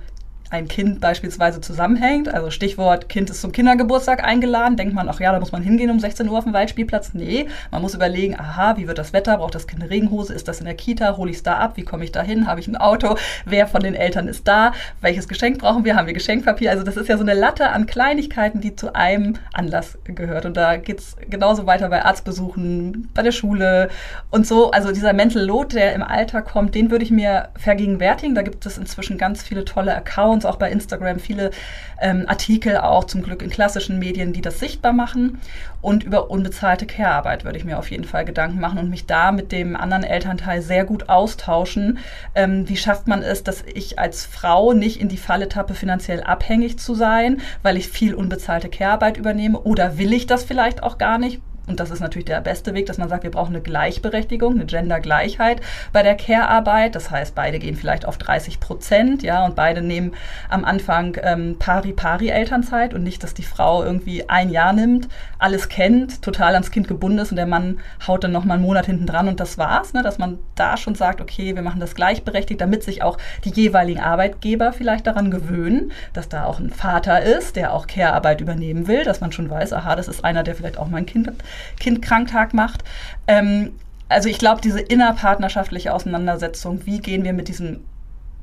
ein 0.49 0.67
Kind 0.67 0.99
beispielsweise 0.99 1.61
zusammenhängt. 1.61 2.33
Also 2.33 2.49
Stichwort, 2.49 3.07
Kind 3.07 3.29
ist 3.29 3.41
zum 3.41 3.51
Kindergeburtstag 3.51 4.23
eingeladen, 4.23 4.77
denkt 4.77 4.95
man, 4.95 5.07
ach 5.07 5.19
ja, 5.19 5.31
da 5.31 5.39
muss 5.39 5.51
man 5.51 5.61
hingehen 5.61 5.91
um 5.91 5.99
16 5.99 6.27
Uhr 6.27 6.37
auf 6.37 6.43
dem 6.43 6.53
Waldspielplatz. 6.53 7.13
Nee, 7.13 7.47
man 7.71 7.81
muss 7.81 7.93
überlegen, 7.93 8.39
aha, 8.39 8.77
wie 8.77 8.87
wird 8.87 8.97
das 8.97 9.13
Wetter? 9.13 9.37
Braucht 9.37 9.55
das 9.55 9.67
Kind 9.67 9.81
eine 9.81 9.91
Regenhose? 9.91 10.33
Ist 10.33 10.47
das 10.47 10.59
in 10.59 10.65
der 10.65 10.73
Kita? 10.73 11.17
Hole 11.17 11.29
ich 11.29 11.37
es 11.37 11.43
da 11.43 11.57
ab? 11.57 11.73
Wie 11.75 11.83
komme 11.83 12.03
ich 12.03 12.11
da 12.11 12.23
hin? 12.23 12.47
Habe 12.47 12.59
ich 12.59 12.67
ein 12.67 12.77
Auto? 12.77 13.15
Wer 13.45 13.67
von 13.67 13.81
den 13.81 13.93
Eltern 13.93 14.27
ist 14.27 14.47
da? 14.47 14.71
Welches 15.01 15.27
Geschenk 15.27 15.59
brauchen 15.59 15.85
wir? 15.85 15.95
Haben 15.95 16.07
wir 16.07 16.13
Geschenkpapier? 16.13 16.71
Also 16.71 16.83
das 16.83 16.97
ist 16.97 17.07
ja 17.07 17.17
so 17.17 17.23
eine 17.23 17.35
Latte 17.35 17.69
an 17.69 17.85
Kleinigkeiten, 17.85 18.59
die 18.59 18.75
zu 18.75 18.95
einem 18.95 19.35
Anlass 19.53 19.99
gehört. 20.05 20.45
Und 20.45 20.57
da 20.57 20.77
geht 20.77 20.99
es 20.99 21.15
genauso 21.29 21.67
weiter 21.67 21.89
bei 21.89 22.03
Arztbesuchen, 22.03 23.09
bei 23.13 23.21
der 23.21 23.31
Schule 23.31 23.89
und 24.31 24.47
so. 24.47 24.71
Also 24.71 24.91
dieser 24.91 25.13
Mental 25.13 25.43
Load, 25.43 25.75
der 25.75 25.93
im 25.93 26.01
Alltag 26.01 26.45
kommt, 26.45 26.73
den 26.73 26.89
würde 26.89 27.05
ich 27.05 27.11
mir 27.11 27.49
vergegenwärtigen. 27.55 28.33
Da 28.33 28.41
gibt 28.41 28.65
es 28.65 28.79
inzwischen 28.79 29.17
ganz 29.19 29.43
viele 29.43 29.63
tolle 29.63 29.95
Accounts 29.95 30.38
uns 30.39 30.45
auch 30.45 30.55
bei 30.55 30.71
Instagram 30.71 31.19
viele 31.19 31.51
ähm, 31.99 32.23
Artikel, 32.27 32.77
auch 32.77 33.03
zum 33.03 33.21
Glück 33.21 33.41
in 33.41 33.49
klassischen 33.49 33.99
Medien, 33.99 34.31
die 34.31 34.41
das 34.41 34.59
sichtbar 34.59 34.93
machen. 34.93 35.39
Und 35.81 36.03
über 36.03 36.31
unbezahlte 36.31 36.85
Care-Arbeit 36.85 37.43
würde 37.43 37.57
ich 37.57 37.65
mir 37.65 37.77
auf 37.77 37.91
jeden 37.91 38.05
Fall 38.05 38.23
Gedanken 38.23 38.59
machen 38.59 38.79
und 38.79 38.89
mich 38.89 39.05
da 39.05 39.33
mit 39.33 39.51
dem 39.51 39.75
anderen 39.75 40.03
Elternteil 40.03 40.61
sehr 40.61 40.85
gut 40.85 41.09
austauschen. 41.09 41.99
Ähm, 42.35 42.69
wie 42.69 42.77
schafft 42.77 43.07
man 43.07 43.21
es, 43.21 43.43
dass 43.43 43.63
ich 43.73 43.99
als 43.99 44.25
Frau 44.25 44.71
nicht 44.71 45.01
in 45.01 45.09
die 45.09 45.17
Falle 45.17 45.49
tappe, 45.49 45.73
finanziell 45.73 46.23
abhängig 46.23 46.79
zu 46.79 46.95
sein, 46.95 47.41
weil 47.61 47.75
ich 47.75 47.89
viel 47.89 48.13
unbezahlte 48.13 48.69
Care-Arbeit 48.69 49.17
übernehme? 49.17 49.59
Oder 49.59 49.97
will 49.97 50.13
ich 50.13 50.25
das 50.25 50.43
vielleicht 50.45 50.83
auch 50.83 50.97
gar 50.97 51.17
nicht? 51.17 51.41
Und 51.69 51.79
das 51.79 51.91
ist 51.91 51.99
natürlich 51.99 52.25
der 52.25 52.41
beste 52.41 52.73
Weg, 52.73 52.87
dass 52.87 52.97
man 52.97 53.09
sagt, 53.09 53.23
wir 53.23 53.31
brauchen 53.31 53.55
eine 53.55 53.61
Gleichberechtigung, 53.61 54.55
eine 54.55 54.65
Gendergleichheit 54.65 55.61
bei 55.93 56.03
der 56.03 56.15
Care-Arbeit. 56.15 56.95
Das 56.95 57.11
heißt, 57.11 57.35
beide 57.35 57.59
gehen 57.59 57.75
vielleicht 57.75 58.05
auf 58.05 58.17
30 58.17 58.59
Prozent, 58.59 59.23
ja, 59.23 59.45
und 59.45 59.55
beide 59.55 59.81
nehmen 59.81 60.13
am 60.49 60.65
Anfang 60.65 61.17
ähm, 61.21 61.57
pari-pari-Elternzeit 61.59 62.93
und 62.93 63.03
nicht, 63.03 63.23
dass 63.23 63.35
die 63.35 63.43
Frau 63.43 63.83
irgendwie 63.83 64.27
ein 64.27 64.49
Jahr 64.49 64.73
nimmt, 64.73 65.07
alles 65.37 65.69
kennt, 65.69 66.21
total 66.23 66.53
ans 66.53 66.71
Kind 66.71 66.87
gebunden 66.87 67.19
ist 67.19 67.31
und 67.31 67.37
der 67.37 67.45
Mann 67.45 67.79
haut 68.07 68.23
dann 68.23 68.31
nochmal 68.31 68.57
einen 68.57 68.65
Monat 68.65 68.87
hinten 68.87 69.05
dran 69.05 69.27
und 69.27 69.39
das 69.39 69.57
war's, 69.57 69.93
ne, 69.93 70.01
dass 70.01 70.17
man 70.17 70.39
da 70.55 70.75
schon 70.75 70.95
sagt, 70.95 71.21
okay, 71.21 71.55
wir 71.55 71.61
machen 71.61 71.79
das 71.79 71.93
gleichberechtigt, 71.93 72.59
damit 72.59 72.83
sich 72.83 73.03
auch 73.03 73.17
die 73.45 73.51
jeweiligen 73.51 73.99
Arbeitgeber 73.99 74.73
vielleicht 74.73 75.05
daran 75.05 75.29
gewöhnen, 75.29 75.91
dass 76.13 76.29
da 76.29 76.45
auch 76.45 76.59
ein 76.59 76.71
Vater 76.71 77.21
ist, 77.21 77.55
der 77.55 77.73
auch 77.73 77.85
Care-Arbeit 77.85 78.41
übernehmen 78.41 78.87
will, 78.87 79.03
dass 79.03 79.21
man 79.21 79.31
schon 79.31 79.49
weiß, 79.49 79.73
aha, 79.73 79.95
das 79.95 80.07
ist 80.07 80.25
einer, 80.25 80.43
der 80.43 80.55
vielleicht 80.55 80.77
auch 80.77 80.87
mein 80.87 81.05
Kind 81.05 81.29
Kindkranktag 81.79 82.53
macht. 82.53 82.83
Ähm, 83.27 83.71
also 84.07 84.27
ich 84.27 84.39
glaube, 84.39 84.61
diese 84.61 84.79
innerpartnerschaftliche 84.79 85.93
Auseinandersetzung, 85.93 86.85
wie 86.85 86.99
gehen 86.99 87.23
wir 87.23 87.33
mit 87.33 87.47
diesem 87.47 87.85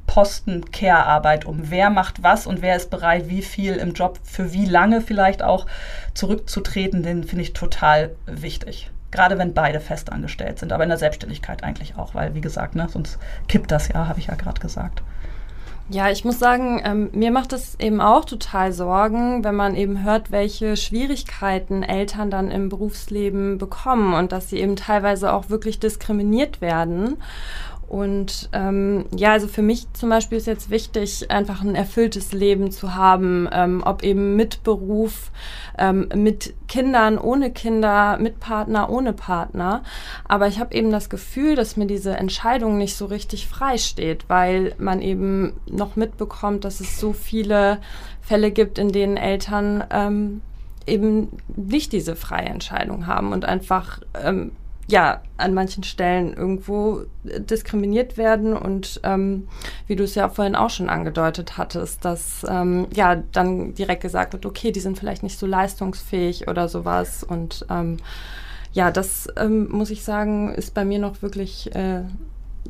Posten 0.07 0.71
Care-Arbeit 0.71 1.45
um? 1.45 1.71
Wer 1.71 1.91
macht 1.91 2.23
was 2.23 2.47
und 2.47 2.63
wer 2.63 2.77
ist 2.77 2.91
bereit, 2.91 3.29
wie 3.29 3.43
viel 3.43 3.75
im 3.75 3.93
Job 3.93 4.21
für 4.23 4.53
wie 4.53 4.65
lange 4.65 5.01
vielleicht 5.01 5.43
auch 5.43 5.67
zurückzutreten, 6.15 7.03
den 7.03 7.25
finde 7.25 7.43
ich 7.43 7.53
total 7.53 8.15
wichtig. 8.27 8.91
Gerade 9.11 9.39
wenn 9.39 9.55
beide 9.55 9.81
festangestellt 9.81 10.59
sind, 10.59 10.73
aber 10.73 10.85
in 10.85 10.89
der 10.89 10.99
Selbstständigkeit 10.99 11.65
eigentlich 11.65 11.97
auch, 11.97 12.15
weil, 12.15 12.35
wie 12.35 12.41
gesagt, 12.41 12.77
ne, 12.77 12.89
sonst 12.89 13.19
kippt 13.49 13.71
das 13.71 13.89
ja, 13.89 14.07
habe 14.09 14.21
ich 14.21 14.27
ja 14.27 14.35
gerade 14.35 14.61
gesagt. 14.61 15.03
Ja, 15.89 16.11
ich 16.11 16.25
muss 16.25 16.41
sagen, 16.41 16.83
ähm, 16.85 17.11
mir 17.13 17.31
macht 17.31 17.53
es 17.53 17.79
eben 17.79 18.01
auch 18.01 18.25
total 18.25 18.73
Sorgen, 18.73 19.45
wenn 19.45 19.55
man 19.55 19.77
eben 19.77 20.03
hört, 20.03 20.33
welche 20.33 20.77
Schwierigkeiten 20.77 21.85
Eltern 21.85 22.29
dann 22.29 22.51
im 22.51 22.69
Berufsleben 22.69 23.57
bekommen 23.59 24.15
und 24.15 24.33
dass 24.33 24.51
sie 24.51 24.59
eben 24.59 24.75
teilweise 24.75 25.33
auch 25.33 25.49
wirklich 25.49 25.79
diskriminiert 25.79 26.61
werden. 26.61 27.19
Und 27.89 28.49
ähm, 28.53 29.05
ja, 29.15 29.33
also 29.33 29.47
für 29.47 29.63
mich 29.63 29.93
zum 29.93 30.11
Beispiel 30.11 30.39
ist 30.39 30.47
jetzt 30.47 30.71
wichtig, 30.71 31.31
einfach 31.31 31.63
ein 31.63 31.77
erfülltes 31.77 32.33
Leben 32.33 32.73
zu 32.73 32.97
haben, 32.97 33.49
ähm, 33.53 33.83
ob 33.85 34.03
eben 34.03 34.35
mit 34.35 34.65
Beruf, 34.65 35.31
ähm, 35.79 36.09
mit 36.15 36.55
Kindern, 36.67 37.17
ohne 37.17 37.53
Kinder, 37.53 38.19
mit 38.19 38.41
Partner, 38.41 38.91
ohne 38.91 39.13
Partner. 39.13 39.85
Aber 40.27 40.49
ich 40.49 40.59
habe 40.59 40.75
eben 40.75 40.91
das 40.91 41.09
Gefühl, 41.11 41.55
dass 41.55 41.77
mir 41.77 41.87
diese 41.87 42.17
Entscheidung 42.17 42.77
nicht 42.77 42.97
so 42.97 43.07
richtig 43.07 43.47
frei 43.47 43.79
steht, 43.79 44.29
weil 44.29 44.75
man 44.79 45.01
eben 45.01 45.53
noch 45.71 45.95
mitbekommt, 45.95 46.65
dass 46.65 46.81
es 46.81 46.99
so 46.99 47.13
viele 47.13 47.79
Fälle 48.21 48.51
gibt, 48.51 48.79
in 48.79 48.91
denen 48.91 49.17
Eltern 49.17 49.85
ähm, 49.91 50.41
eben 50.87 51.29
nicht 51.55 51.93
diese 51.93 52.17
freie 52.17 52.47
Entscheidung 52.47 53.07
haben 53.07 53.33
und 53.33 53.45
einfach 53.45 54.01
ähm, 54.21 54.53
ja 54.89 55.21
an 55.37 55.53
manchen 55.53 55.83
Stellen 55.83 56.33
irgendwo 56.33 57.03
diskriminiert 57.25 58.17
werden 58.17 58.57
und 58.57 59.01
ähm, 59.03 59.49
wie 59.87 59.97
du 59.97 60.05
es 60.05 60.15
ja 60.15 60.29
vorhin 60.29 60.55
auch 60.55 60.71
schon 60.71 60.89
angedeutet 60.89 61.59
hattest, 61.59 62.05
dass 62.05 62.47
ähm, 62.49 62.87
ja 62.95 63.17
dann 63.33 63.75
direkt 63.75 64.03
gesagt 64.03 64.33
wird, 64.33 64.47
okay, 64.47 64.73
die 64.73 64.81
sind 64.81 64.99
vielleicht 64.99 65.23
nicht 65.23 65.39
so 65.39 65.47
leistungsfähig 65.47 66.49
oder 66.49 66.69
sowas 66.69 67.25
und 67.25 67.67
ähm, 67.69 67.99
ja, 68.73 68.91
das 68.91 69.27
ähm, 69.37 69.71
muss 69.71 69.91
ich 69.91 70.05
sagen, 70.05 70.55
ist 70.55 70.75
bei 70.75 70.85
mir 70.85 70.99
noch 70.99 71.23
wirklich 71.23 71.75
äh, 71.75 72.03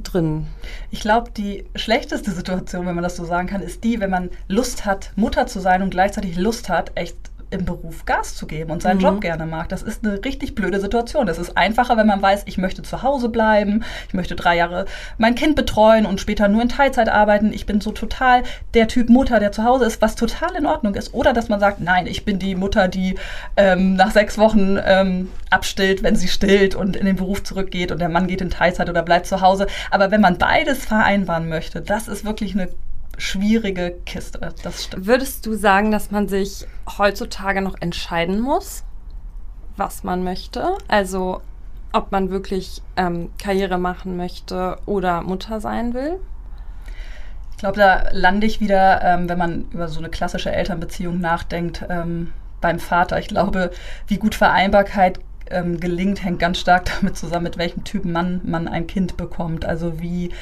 drin. 0.02 0.46
Ich 0.90 1.00
glaube, 1.00 1.30
die 1.37 1.64
schlechteste 1.75 2.30
Situation, 2.30 2.87
wenn 2.87 2.94
man 2.94 3.04
das 3.04 3.16
so 3.16 3.25
sagen 3.25 3.49
kann, 3.49 3.62
ist 3.62 3.85
die, 3.85 4.00
wenn 4.00 4.11
man 4.11 4.30
Lust 4.49 4.85
hat, 4.85 5.12
Mutter 5.16 5.46
zu 5.46 5.61
sein 5.61 5.82
und 5.82 5.90
gleichzeitig 5.90 6.37
Lust 6.37 6.68
hat, 6.68 6.92
echt 6.94 7.16
im 7.50 7.64
Beruf 7.64 8.04
Gas 8.04 8.34
zu 8.34 8.46
geben 8.46 8.70
und 8.70 8.82
seinen 8.82 8.98
mhm. 8.98 9.02
Job 9.02 9.20
gerne 9.20 9.46
mag. 9.46 9.68
Das 9.68 9.82
ist 9.82 10.04
eine 10.04 10.24
richtig 10.24 10.54
blöde 10.54 10.80
Situation. 10.80 11.28
Es 11.28 11.38
ist 11.38 11.56
einfacher, 11.56 11.96
wenn 11.96 12.06
man 12.06 12.20
weiß, 12.20 12.42
ich 12.46 12.58
möchte 12.58 12.82
zu 12.82 13.02
Hause 13.02 13.28
bleiben, 13.28 13.84
ich 14.08 14.14
möchte 14.14 14.34
drei 14.34 14.56
Jahre 14.56 14.86
mein 15.18 15.34
Kind 15.34 15.54
betreuen 15.56 16.06
und 16.06 16.20
später 16.20 16.48
nur 16.48 16.62
in 16.62 16.68
Teilzeit 16.68 17.08
arbeiten. 17.08 17.52
Ich 17.52 17.66
bin 17.66 17.80
so 17.80 17.92
total 17.92 18.42
der 18.74 18.88
Typ 18.88 19.08
Mutter, 19.08 19.38
der 19.38 19.52
zu 19.52 19.64
Hause 19.64 19.84
ist, 19.84 20.02
was 20.02 20.16
total 20.16 20.54
in 20.56 20.66
Ordnung 20.66 20.94
ist. 20.94 21.14
Oder 21.14 21.32
dass 21.32 21.48
man 21.48 21.60
sagt, 21.60 21.80
nein, 21.80 22.06
ich 22.06 22.24
bin 22.24 22.38
die 22.38 22.54
Mutter, 22.54 22.88
die 22.88 23.16
ähm, 23.56 23.94
nach 23.94 24.10
sechs 24.10 24.38
Wochen 24.38 24.78
ähm, 24.84 25.30
abstillt, 25.50 26.02
wenn 26.02 26.16
sie 26.16 26.28
stillt 26.28 26.74
und 26.74 26.96
in 26.96 27.06
den 27.06 27.16
Beruf 27.16 27.42
zurückgeht 27.44 27.92
und 27.92 28.00
der 28.00 28.08
Mann 28.08 28.26
geht 28.26 28.40
in 28.40 28.50
Teilzeit 28.50 28.90
oder 28.90 29.02
bleibt 29.02 29.26
zu 29.26 29.40
Hause. 29.40 29.66
Aber 29.90 30.10
wenn 30.10 30.20
man 30.20 30.38
beides 30.38 30.84
vereinbaren 30.84 31.48
möchte, 31.48 31.80
das 31.80 32.08
ist 32.08 32.24
wirklich 32.24 32.54
eine 32.54 32.68
schwierige 33.18 33.96
Kiste. 34.04 34.54
Das 34.62 34.84
stimmt. 34.84 35.06
Würdest 35.06 35.46
du 35.46 35.54
sagen, 35.54 35.90
dass 35.90 36.10
man 36.10 36.28
sich 36.28 36.66
heutzutage 36.98 37.62
noch 37.62 37.80
entscheiden 37.80 38.40
muss, 38.40 38.84
was 39.76 40.04
man 40.04 40.25
möchte? 40.25 40.76
Also 40.88 41.40
ob 41.92 42.12
man 42.12 42.30
wirklich 42.30 42.82
ähm, 42.96 43.30
Karriere 43.38 43.78
machen 43.78 44.16
möchte 44.16 44.78
oder 44.86 45.22
Mutter 45.22 45.60
sein 45.60 45.94
will? 45.94 46.18
Ich 47.52 47.58
glaube, 47.58 47.78
da 47.78 48.10
lande 48.12 48.46
ich 48.46 48.60
wieder, 48.60 49.02
ähm, 49.02 49.30
wenn 49.30 49.38
man 49.38 49.64
über 49.70 49.88
so 49.88 49.98
eine 49.98 50.10
klassische 50.10 50.52
Elternbeziehung 50.52 51.20
nachdenkt, 51.20 51.84
ähm, 51.88 52.32
beim 52.60 52.78
Vater. 52.78 53.18
Ich 53.18 53.28
glaube, 53.28 53.70
wie 54.06 54.18
gut 54.18 54.34
Vereinbarkeit 54.34 55.20
ähm, 55.50 55.80
gelingt, 55.80 56.22
hängt 56.22 56.38
ganz 56.38 56.58
stark 56.58 56.90
damit 57.00 57.16
zusammen, 57.16 57.44
mit 57.44 57.58
welchem 57.58 57.84
Typ 57.84 58.04
Mann 58.04 58.40
man 58.44 58.68
ein 58.68 58.86
Kind 58.86 59.16
bekommt. 59.16 59.64
Also 59.64 60.00
wie 60.00 60.32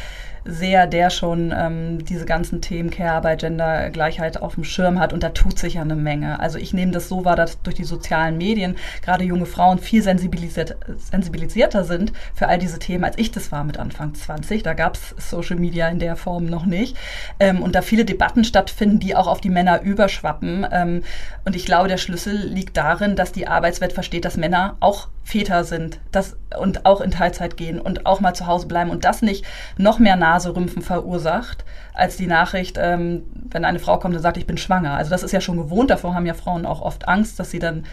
sehr 0.44 0.86
der 0.86 1.10
schon 1.10 1.52
ähm, 1.56 2.04
diese 2.04 2.26
ganzen 2.26 2.60
Themen 2.60 2.90
Care-Arbeit, 2.90 3.40
Gendergleichheit 3.40 4.40
auf 4.40 4.54
dem 4.54 4.64
Schirm 4.64 5.00
hat 5.00 5.12
und 5.12 5.22
da 5.22 5.30
tut 5.30 5.58
sich 5.58 5.74
ja 5.74 5.82
eine 5.82 5.96
Menge. 5.96 6.40
Also 6.40 6.58
ich 6.58 6.74
nehme 6.74 6.92
das 6.92 7.08
so 7.08 7.24
wahr, 7.24 7.36
dass 7.36 7.60
durch 7.62 7.76
die 7.76 7.84
sozialen 7.84 8.36
Medien 8.36 8.76
gerade 9.02 9.24
junge 9.24 9.46
Frauen 9.46 9.78
viel 9.78 10.02
sensibilisiert, 10.02 10.76
sensibilisierter 10.98 11.84
sind 11.84 12.12
für 12.34 12.48
all 12.48 12.58
diese 12.58 12.78
Themen, 12.78 13.04
als 13.04 13.18
ich 13.18 13.32
das 13.32 13.52
war 13.52 13.64
mit 13.64 13.78
Anfang 13.78 14.14
20. 14.14 14.62
Da 14.62 14.74
gab 14.74 14.96
es 14.96 15.14
Social 15.30 15.56
Media 15.56 15.88
in 15.88 15.98
der 15.98 16.16
Form 16.16 16.46
noch 16.46 16.66
nicht. 16.66 16.96
Ähm, 17.40 17.62
und 17.62 17.74
da 17.74 17.82
viele 17.82 18.04
Debatten 18.04 18.44
stattfinden, 18.44 19.00
die 19.00 19.16
auch 19.16 19.26
auf 19.26 19.40
die 19.40 19.50
Männer 19.50 19.82
überschwappen. 19.82 20.66
Ähm, 20.70 21.02
und 21.44 21.56
ich 21.56 21.64
glaube, 21.64 21.88
der 21.88 21.98
Schlüssel 21.98 22.36
liegt 22.36 22.76
darin, 22.76 23.16
dass 23.16 23.32
die 23.32 23.48
Arbeitswelt 23.48 23.92
versteht, 23.92 24.24
dass 24.24 24.36
Männer 24.36 24.76
auch 24.80 25.08
Väter 25.24 25.64
sind 25.64 26.00
das, 26.12 26.36
und 26.58 26.84
auch 26.84 27.00
in 27.00 27.10
Teilzeit 27.10 27.56
gehen 27.56 27.80
und 27.80 28.04
auch 28.04 28.20
mal 28.20 28.34
zu 28.34 28.46
Hause 28.46 28.68
bleiben 28.68 28.90
und 28.90 29.04
das 29.04 29.22
nicht 29.22 29.44
noch 29.78 29.98
mehr 29.98 30.16
Naserümpfen 30.16 30.82
verursacht, 30.82 31.64
als 31.94 32.18
die 32.18 32.26
Nachricht, 32.26 32.78
ähm, 32.78 33.22
wenn 33.50 33.64
eine 33.64 33.78
Frau 33.78 33.98
kommt 33.98 34.14
und 34.14 34.20
sagt, 34.20 34.36
ich 34.36 34.46
bin 34.46 34.58
schwanger. 34.58 34.92
Also 34.92 35.10
das 35.10 35.22
ist 35.22 35.32
ja 35.32 35.40
schon 35.40 35.56
gewohnt, 35.56 35.90
davor 35.90 36.14
haben 36.14 36.26
ja 36.26 36.34
Frauen 36.34 36.66
auch 36.66 36.82
oft 36.82 37.08
Angst, 37.08 37.40
dass 37.40 37.50
sie 37.50 37.58
dann, 37.58 37.86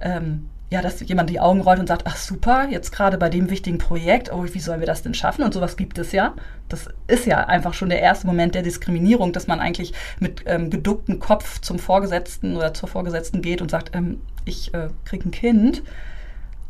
ähm, 0.00 0.48
ja, 0.70 0.80
dass 0.80 1.00
jemand 1.00 1.28
die 1.28 1.40
Augen 1.40 1.60
rollt 1.60 1.80
und 1.80 1.88
sagt, 1.88 2.04
ach 2.06 2.16
super, 2.16 2.68
jetzt 2.70 2.92
gerade 2.92 3.18
bei 3.18 3.30
dem 3.30 3.50
wichtigen 3.50 3.78
Projekt, 3.78 4.32
oh, 4.32 4.44
wie 4.44 4.60
sollen 4.60 4.80
wir 4.80 4.86
das 4.86 5.02
denn 5.02 5.14
schaffen? 5.14 5.42
Und 5.42 5.54
sowas 5.54 5.76
gibt 5.76 5.98
es 5.98 6.12
ja. 6.12 6.34
Das 6.68 6.88
ist 7.08 7.26
ja 7.26 7.46
einfach 7.46 7.74
schon 7.74 7.88
der 7.88 8.00
erste 8.00 8.28
Moment 8.28 8.54
der 8.54 8.62
Diskriminierung, 8.62 9.32
dass 9.32 9.48
man 9.48 9.58
eigentlich 9.58 9.92
mit 10.20 10.44
ähm, 10.46 10.70
geducktem 10.70 11.18
Kopf 11.18 11.60
zum 11.60 11.80
Vorgesetzten 11.80 12.56
oder 12.56 12.74
zur 12.74 12.88
Vorgesetzten 12.88 13.42
geht 13.42 13.60
und 13.60 13.72
sagt, 13.72 13.94
ähm, 13.94 14.20
ich 14.44 14.72
äh, 14.72 14.88
kriege 15.04 15.28
ein 15.28 15.32
Kind 15.32 15.82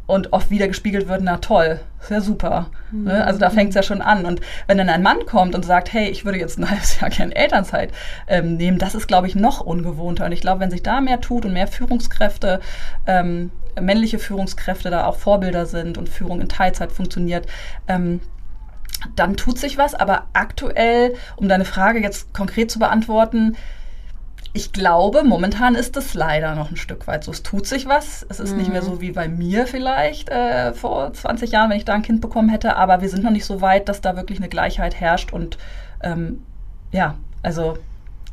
und 0.07 0.33
oft 0.33 0.51
wieder 0.51 0.69
gespiegelt 0.69 1.09
wird, 1.09 1.23
na 1.23 1.39
toll, 1.39 1.81
ist 2.01 2.11
ja 2.11 2.21
super. 2.21 2.71
Mhm. 2.93 3.05
Ne? 3.05 3.25
Also 3.25 3.41
da 3.41 3.51
fängt 3.51 3.71
es 3.71 3.75
ja 3.75 3.83
schon 3.83 4.01
an. 4.01 4.25
Und 4.25 4.41
wenn 4.69 4.79
dann 4.79 4.89
ein 4.89 5.03
Mann 5.03 5.27
kommt 5.27 5.55
und 5.55 5.65
sagt, 5.65 5.93
hey, 5.93 6.09
ich 6.09 6.25
würde 6.25 6.39
jetzt 6.39 6.59
ein 6.59 6.71
halbes 6.71 7.01
Jahr 7.01 7.11
gerne 7.11 7.35
Elternzeit 7.35 7.93
ähm, 8.29 8.57
nehmen, 8.57 8.79
das 8.79 8.95
ist, 8.95 9.09
glaube 9.09 9.27
ich, 9.27 9.35
noch 9.35 9.61
ungewohnter. 9.61 10.27
Und 10.27 10.33
ich 10.33 10.41
glaube, 10.41 10.61
wenn 10.61 10.71
sich 10.71 10.83
da 10.83 11.01
mehr 11.01 11.21
tut 11.21 11.45
und 11.45 11.53
mehr 11.53 11.67
Führungskräfte, 11.67 12.61
ähm, 13.07 13.51
männliche 13.81 14.19
Führungskräfte 14.19 14.91
da 14.91 15.07
auch 15.07 15.17
Vorbilder 15.17 15.67
sind 15.67 15.99
und 15.99 16.09
Führung 16.09 16.41
in 16.41 16.49
Teilzeit 16.49 16.93
funktioniert, 16.93 17.47
ähm, 17.89 18.21
dann 19.17 19.37
tut 19.37 19.59
sich 19.59 19.77
was. 19.77 19.95
Aber 19.95 20.27
aktuell, 20.33 21.15
um 21.35 21.49
deine 21.49 21.65
Frage 21.65 22.01
jetzt 22.01 22.33
konkret 22.33 22.71
zu 22.71 22.79
beantworten, 22.79 23.57
ich 24.57 24.73
glaube, 24.73 25.23
momentan 25.23 25.75
ist 25.75 25.99
es 25.99 26.15
leider 26.15 26.55
noch 26.55 26.71
ein 26.71 26.79
Stück 26.79 27.07
weit 27.07 27.25
so. 27.25 27.31
Es 27.31 27.43
tut 27.43 27.67
sich 27.67 27.87
was. 27.87 28.25
Es 28.31 28.41
ist 28.41 28.53
mhm. 28.53 28.59
nicht 28.59 28.73
mehr 28.73 28.81
so 28.81 29.03
wie 29.03 29.13
bei 29.13 29.29
mir 29.29 29.67
vielleicht 29.67 30.31
äh, 30.31 30.73
vor 30.73 31.13
20 31.13 31.51
Jahren, 31.51 31.69
wenn 31.69 31.77
ich 31.77 31.85
da 31.85 31.93
ein 31.93 32.03
Kind 32.03 32.23
bekommen 32.23 32.49
hätte. 32.49 32.75
Aber 32.77 33.03
wir 33.03 33.11
sind 33.11 33.23
noch 33.23 33.31
nicht 33.31 33.45
so 33.45 33.61
weit, 33.61 33.91
dass 33.91 34.01
da 34.01 34.17
wirklich 34.17 34.39
eine 34.39 34.49
Gleichheit 34.49 34.99
herrscht. 34.99 35.35
Und 35.35 35.59
ähm, 36.03 36.43
ja, 36.91 37.17
also 37.43 37.77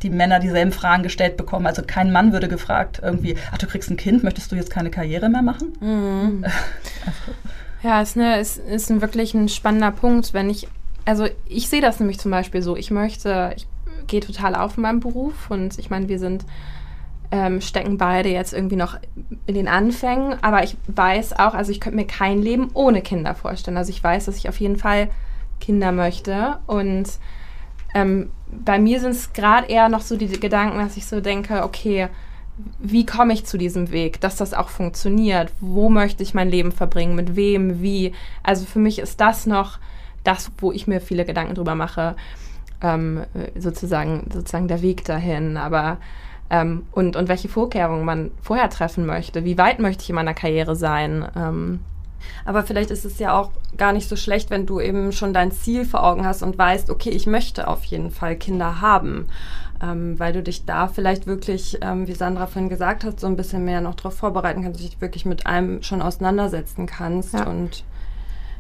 die 0.02 0.10
Männer 0.10 0.40
dieselben 0.40 0.72
Fragen 0.72 1.04
gestellt 1.04 1.36
bekommen. 1.36 1.68
Also 1.68 1.82
kein 1.86 2.10
Mann 2.10 2.32
würde 2.32 2.48
gefragt 2.48 3.02
irgendwie, 3.04 3.36
ach, 3.52 3.58
du 3.58 3.68
kriegst 3.68 3.90
ein 3.92 3.98
Kind, 3.98 4.24
möchtest 4.24 4.50
du 4.50 4.56
jetzt 4.56 4.72
keine 4.72 4.92
Karriere 4.92 5.28
mehr 5.28 5.42
machen? 5.42 5.74
Mhm. 5.82 6.46
also. 7.06 7.38
Ja, 7.84 8.02
ist, 8.02 8.16
eine, 8.16 8.40
ist, 8.40 8.60
ist 8.60 8.90
ein 8.90 9.02
wirklich 9.02 9.34
ein 9.34 9.50
spannender 9.50 9.92
Punkt, 9.92 10.34
wenn 10.34 10.50
ich, 10.50 10.70
also 11.04 11.28
ich 11.46 11.68
sehe 11.68 11.82
das 11.82 12.00
nämlich 12.00 12.18
zum 12.18 12.32
Beispiel 12.32 12.62
so, 12.62 12.78
ich 12.78 12.92
möchte, 12.92 13.54
ich 13.58 13.68
gehe 14.08 14.22
total 14.22 14.56
auf 14.56 14.78
in 14.78 14.84
meinem 14.84 15.00
Beruf 15.00 15.50
und 15.50 15.78
ich 15.80 15.90
meine, 15.90 16.08
wir 16.08 16.20
sind 16.20 16.46
ähm, 17.32 17.62
stecken 17.62 17.98
beide 17.98 18.30
jetzt 18.30 18.54
irgendwie 18.54 18.76
noch 18.76 18.96
in 19.48 19.56
den 19.56 19.68
Anfängen, 19.68 20.38
aber 20.44 20.64
ich 20.64 20.78
weiß 20.88 21.34
auch, 21.40 21.56
also 21.56 21.72
ich 21.72 21.80
könnte 21.80 21.96
mir 21.96 22.06
kein 22.06 22.44
Leben 22.44 22.70
ohne 22.76 23.02
Kinder 23.02 23.34
vorstellen. 23.34 23.76
Also 23.76 23.90
ich 23.90 24.04
weiß, 24.04 24.26
dass 24.26 24.38
ich 24.38 24.50
auf 24.50 24.60
jeden 24.60 24.78
Fall 24.78 25.10
Kinder 25.60 25.92
möchte 25.92 26.60
und 26.68 27.10
ähm, 27.96 28.30
bei 28.52 28.78
mir 28.78 29.00
sind 29.00 29.12
es 29.12 29.34
gerade 29.34 29.68
eher 29.68 29.90
noch 29.90 30.02
so 30.02 30.16
die 30.16 30.28
Gedanken, 30.28 30.78
dass 30.78 30.96
ich 30.96 31.08
so 31.08 31.22
denke, 31.22 31.64
okay, 31.64 32.10
wie 32.78 33.04
komme 33.04 33.34
ich 33.34 33.46
zu 33.46 33.58
diesem 33.58 33.90
Weg, 33.92 34.22
dass 34.22 34.36
das 34.36 34.54
auch 34.54 34.70
funktioniert? 34.70 35.52
Wo 35.60 35.90
möchte 35.90 36.22
ich 36.22 36.36
mein 36.36 36.50
Leben 36.50 36.72
verbringen? 36.72 37.16
Mit 37.16 37.36
wem? 37.36 37.82
Wie? 37.82 38.14
Also 38.44 38.66
für 38.66 38.78
mich 38.78 39.00
ist 39.00 39.20
das 39.20 39.48
noch 39.48 39.80
das, 40.24 40.52
wo 40.60 40.72
ich 40.72 40.86
mir 40.86 41.02
viele 41.02 41.26
Gedanken 41.26 41.56
drüber 41.56 41.74
mache 41.74 42.16
ähm, 42.84 43.24
sozusagen, 43.58 44.30
sozusagen 44.32 44.68
der 44.68 44.82
Weg 44.82 45.04
dahin. 45.06 45.58
Aber 45.58 45.98
ähm, 46.50 46.86
und, 46.92 47.16
und 47.16 47.30
welche 47.30 47.50
Vorkehrungen 47.50 48.06
man 48.06 48.32
vorher 48.42 48.70
treffen 48.70 49.06
möchte. 49.06 49.44
Wie 49.44 49.58
weit 49.58 49.80
möchte 49.80 50.04
ich 50.04 50.10
in 50.10 50.16
meiner 50.16 50.36
Karriere 50.36 50.76
sein? 50.76 51.28
Ähm, 51.36 51.80
aber 52.46 52.64
vielleicht 52.64 52.92
ist 52.92 53.06
es 53.06 53.20
ja 53.20 53.38
auch 53.38 53.52
gar 53.78 53.92
nicht 53.92 54.08
so 54.08 54.16
schlecht, 54.16 54.50
wenn 54.50 54.66
du 54.66 54.80
eben 54.80 55.12
schon 55.12 55.34
dein 55.34 55.52
Ziel 55.52 55.86
vor 55.86 56.04
Augen 56.04 56.26
hast 56.26 56.44
und 56.44 56.58
weißt, 56.58 56.90
okay, 56.90 57.10
ich 57.10 57.26
möchte 57.28 57.68
auf 57.68 57.84
jeden 57.86 58.12
Fall 58.12 58.36
Kinder 58.36 58.82
haben. 58.82 59.28
Ähm, 59.82 60.18
weil 60.20 60.32
du 60.32 60.44
dich 60.44 60.66
da 60.66 60.88
vielleicht 60.88 61.28
wirklich, 61.28 61.80
ähm, 61.82 62.08
wie 62.08 62.14
Sandra 62.14 62.48
vorhin 62.48 62.70
gesagt 62.70 63.04
hat, 63.04 63.20
so 63.20 63.28
ein 63.28 63.36
bisschen 63.36 63.66
mehr 63.66 63.82
noch 63.82 63.96
darauf 63.96 64.16
vorbereiten 64.16 64.64
kannst, 64.64 64.80
dich 64.80 65.02
wirklich 65.02 65.26
mit 65.26 65.46
einem 65.46 65.82
schon 65.82 66.02
auseinandersetzen 66.02 66.86
kannst. 66.86 67.34
Ja. 67.34 67.48
Und 67.48 67.84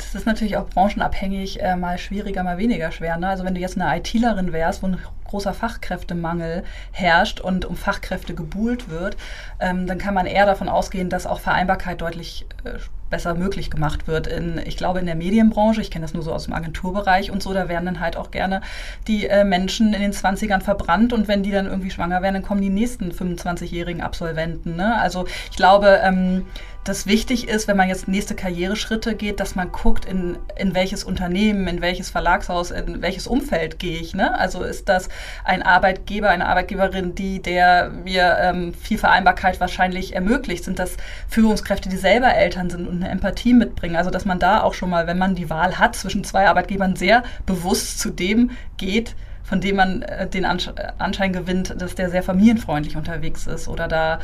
das 0.05 0.22
ist 0.22 0.25
natürlich 0.25 0.57
auch 0.57 0.67
branchenabhängig, 0.69 1.62
äh, 1.62 1.75
mal 1.75 1.98
schwieriger, 1.98 2.43
mal 2.43 2.57
weniger 2.57 2.91
schwer. 2.91 3.17
Ne? 3.17 3.27
Also 3.27 3.43
wenn 3.43 3.55
du 3.55 3.62
jetzt 3.62 3.79
eine 3.79 3.98
ITlerin 3.98 4.53
wärst, 4.53 4.83
wo 4.83 4.88
ein 4.88 4.98
großer 5.25 5.53
Fachkräftemangel 5.53 6.63
herrscht 6.91 7.39
und 7.39 7.65
um 7.65 7.75
Fachkräfte 7.75 8.36
gebuhlt 8.36 8.89
wird, 8.89 9.17
ähm, 9.60 9.88
dann 9.88 9.98
kann 9.98 10.13
man 10.13 10.25
eher 10.25 10.45
davon 10.45 10.69
ausgehen, 10.69 11.10
dass 11.10 11.25
auch 11.25 11.39
Vereinbarkeit 11.39 12.01
deutlich 12.01 12.45
äh, 12.63 12.77
besser 13.13 13.36
möglich 13.36 13.70
gemacht 13.70 14.08
wird. 14.08 14.25
In, 14.25 14.60
ich 14.65 14.75
glaube, 14.75 15.00
in 15.00 15.05
der 15.05 15.13
Medienbranche, 15.13 15.82
ich 15.82 15.91
kenne 15.91 16.03
das 16.03 16.15
nur 16.15 16.24
so 16.24 16.34
aus 16.34 16.46
dem 16.46 16.53
Agenturbereich 16.53 17.29
und 17.29 17.43
so, 17.43 17.53
da 17.53 17.70
werden 17.70 17.86
dann 17.86 18.00
halt 18.00 18.17
auch 18.17 18.32
gerne 18.32 18.62
die 19.08 19.27
äh, 19.27 19.43
Menschen 19.43 19.93
in 19.93 20.01
den 20.01 20.13
20ern 20.13 20.62
verbrannt 20.62 21.13
und 21.13 21.27
wenn 21.27 21.43
die 21.43 21.51
dann 21.51 21.67
irgendwie 21.67 21.91
schwanger 21.91 22.24
werden, 22.24 22.34
dann 22.34 22.43
kommen 22.43 22.62
die 22.62 22.70
nächsten 22.70 23.12
25-jährigen 23.12 24.01
Absolventen. 24.01 24.75
Ne? 24.75 25.00
Also 25.00 25.27
ich 25.51 25.58
glaube, 25.58 26.00
ähm, 26.03 26.48
dass 26.84 27.08
wichtig 27.08 27.48
ist, 27.48 27.67
wenn 27.67 27.77
man 27.77 27.88
jetzt 27.88 28.08
nächste 28.08 28.36
Karriereschritte 28.36 29.15
geht, 29.15 29.39
dass 29.39 29.55
man 29.55 29.72
guckt, 29.72 30.05
in, 30.05 30.38
in 30.58 30.75
welches 30.75 31.03
Unternehmen, 31.03 31.67
in 31.67 31.82
welches 31.82 32.10
Verlagshaus, 32.10 32.72
in 32.72 33.01
welches 33.01 33.25
Umfeld 33.25 33.79
gehe 33.79 34.00
ich. 34.00 34.13
Ne? 34.13 34.38
Also 34.38 34.63
ist 34.63 34.89
das 34.89 35.08
ein 35.46 35.63
Arbeitgeber, 35.63 36.29
eine 36.29 36.48
Arbeitgeberin, 36.48 37.15
die 37.15 37.41
der 37.41 37.89
mir 37.89 38.38
ähm, 38.41 38.74
viel 38.74 38.98
Vereinbarkeit 38.98 39.60
wahrscheinlich 39.62 40.13
ermöglicht? 40.13 40.65
Sind 40.65 40.79
das 40.79 40.98
Führungskräfte, 41.29 41.88
die 41.88 41.98
selber 41.98 42.34
Eltern 42.34 42.70
sind 42.70 42.88
und 42.88 43.02
eine 43.03 43.12
Empathie 43.12 43.53
mitbringen? 43.53 43.95
Also 43.95 44.10
dass 44.10 44.25
man 44.25 44.39
da 44.39 44.62
auch 44.62 44.74
schon 44.74 44.89
mal, 44.89 45.07
wenn 45.07 45.17
man 45.17 45.36
die 45.36 45.50
Wahl 45.50 45.79
hat 45.79 45.95
zwischen 45.95 46.24
zwei 46.24 46.48
Arbeitgebern, 46.48 46.95
sehr 46.95 47.24
bewusst 47.45 48.00
zu 48.00 48.10
dem 48.10 48.51
geht, 48.77 49.15
von 49.43 49.62
dem 49.62 49.75
man 49.75 50.01
äh, 50.01 50.27
den 50.27 50.45
Anschein 50.45 51.33
gewinnt, 51.33 51.75
dass 51.79 51.95
der 51.95 52.10
sehr 52.10 52.24
familienfreundlich 52.24 52.95
unterwegs 52.95 53.48
ist 53.48 53.67
oder 53.67 53.88
da 53.88 54.19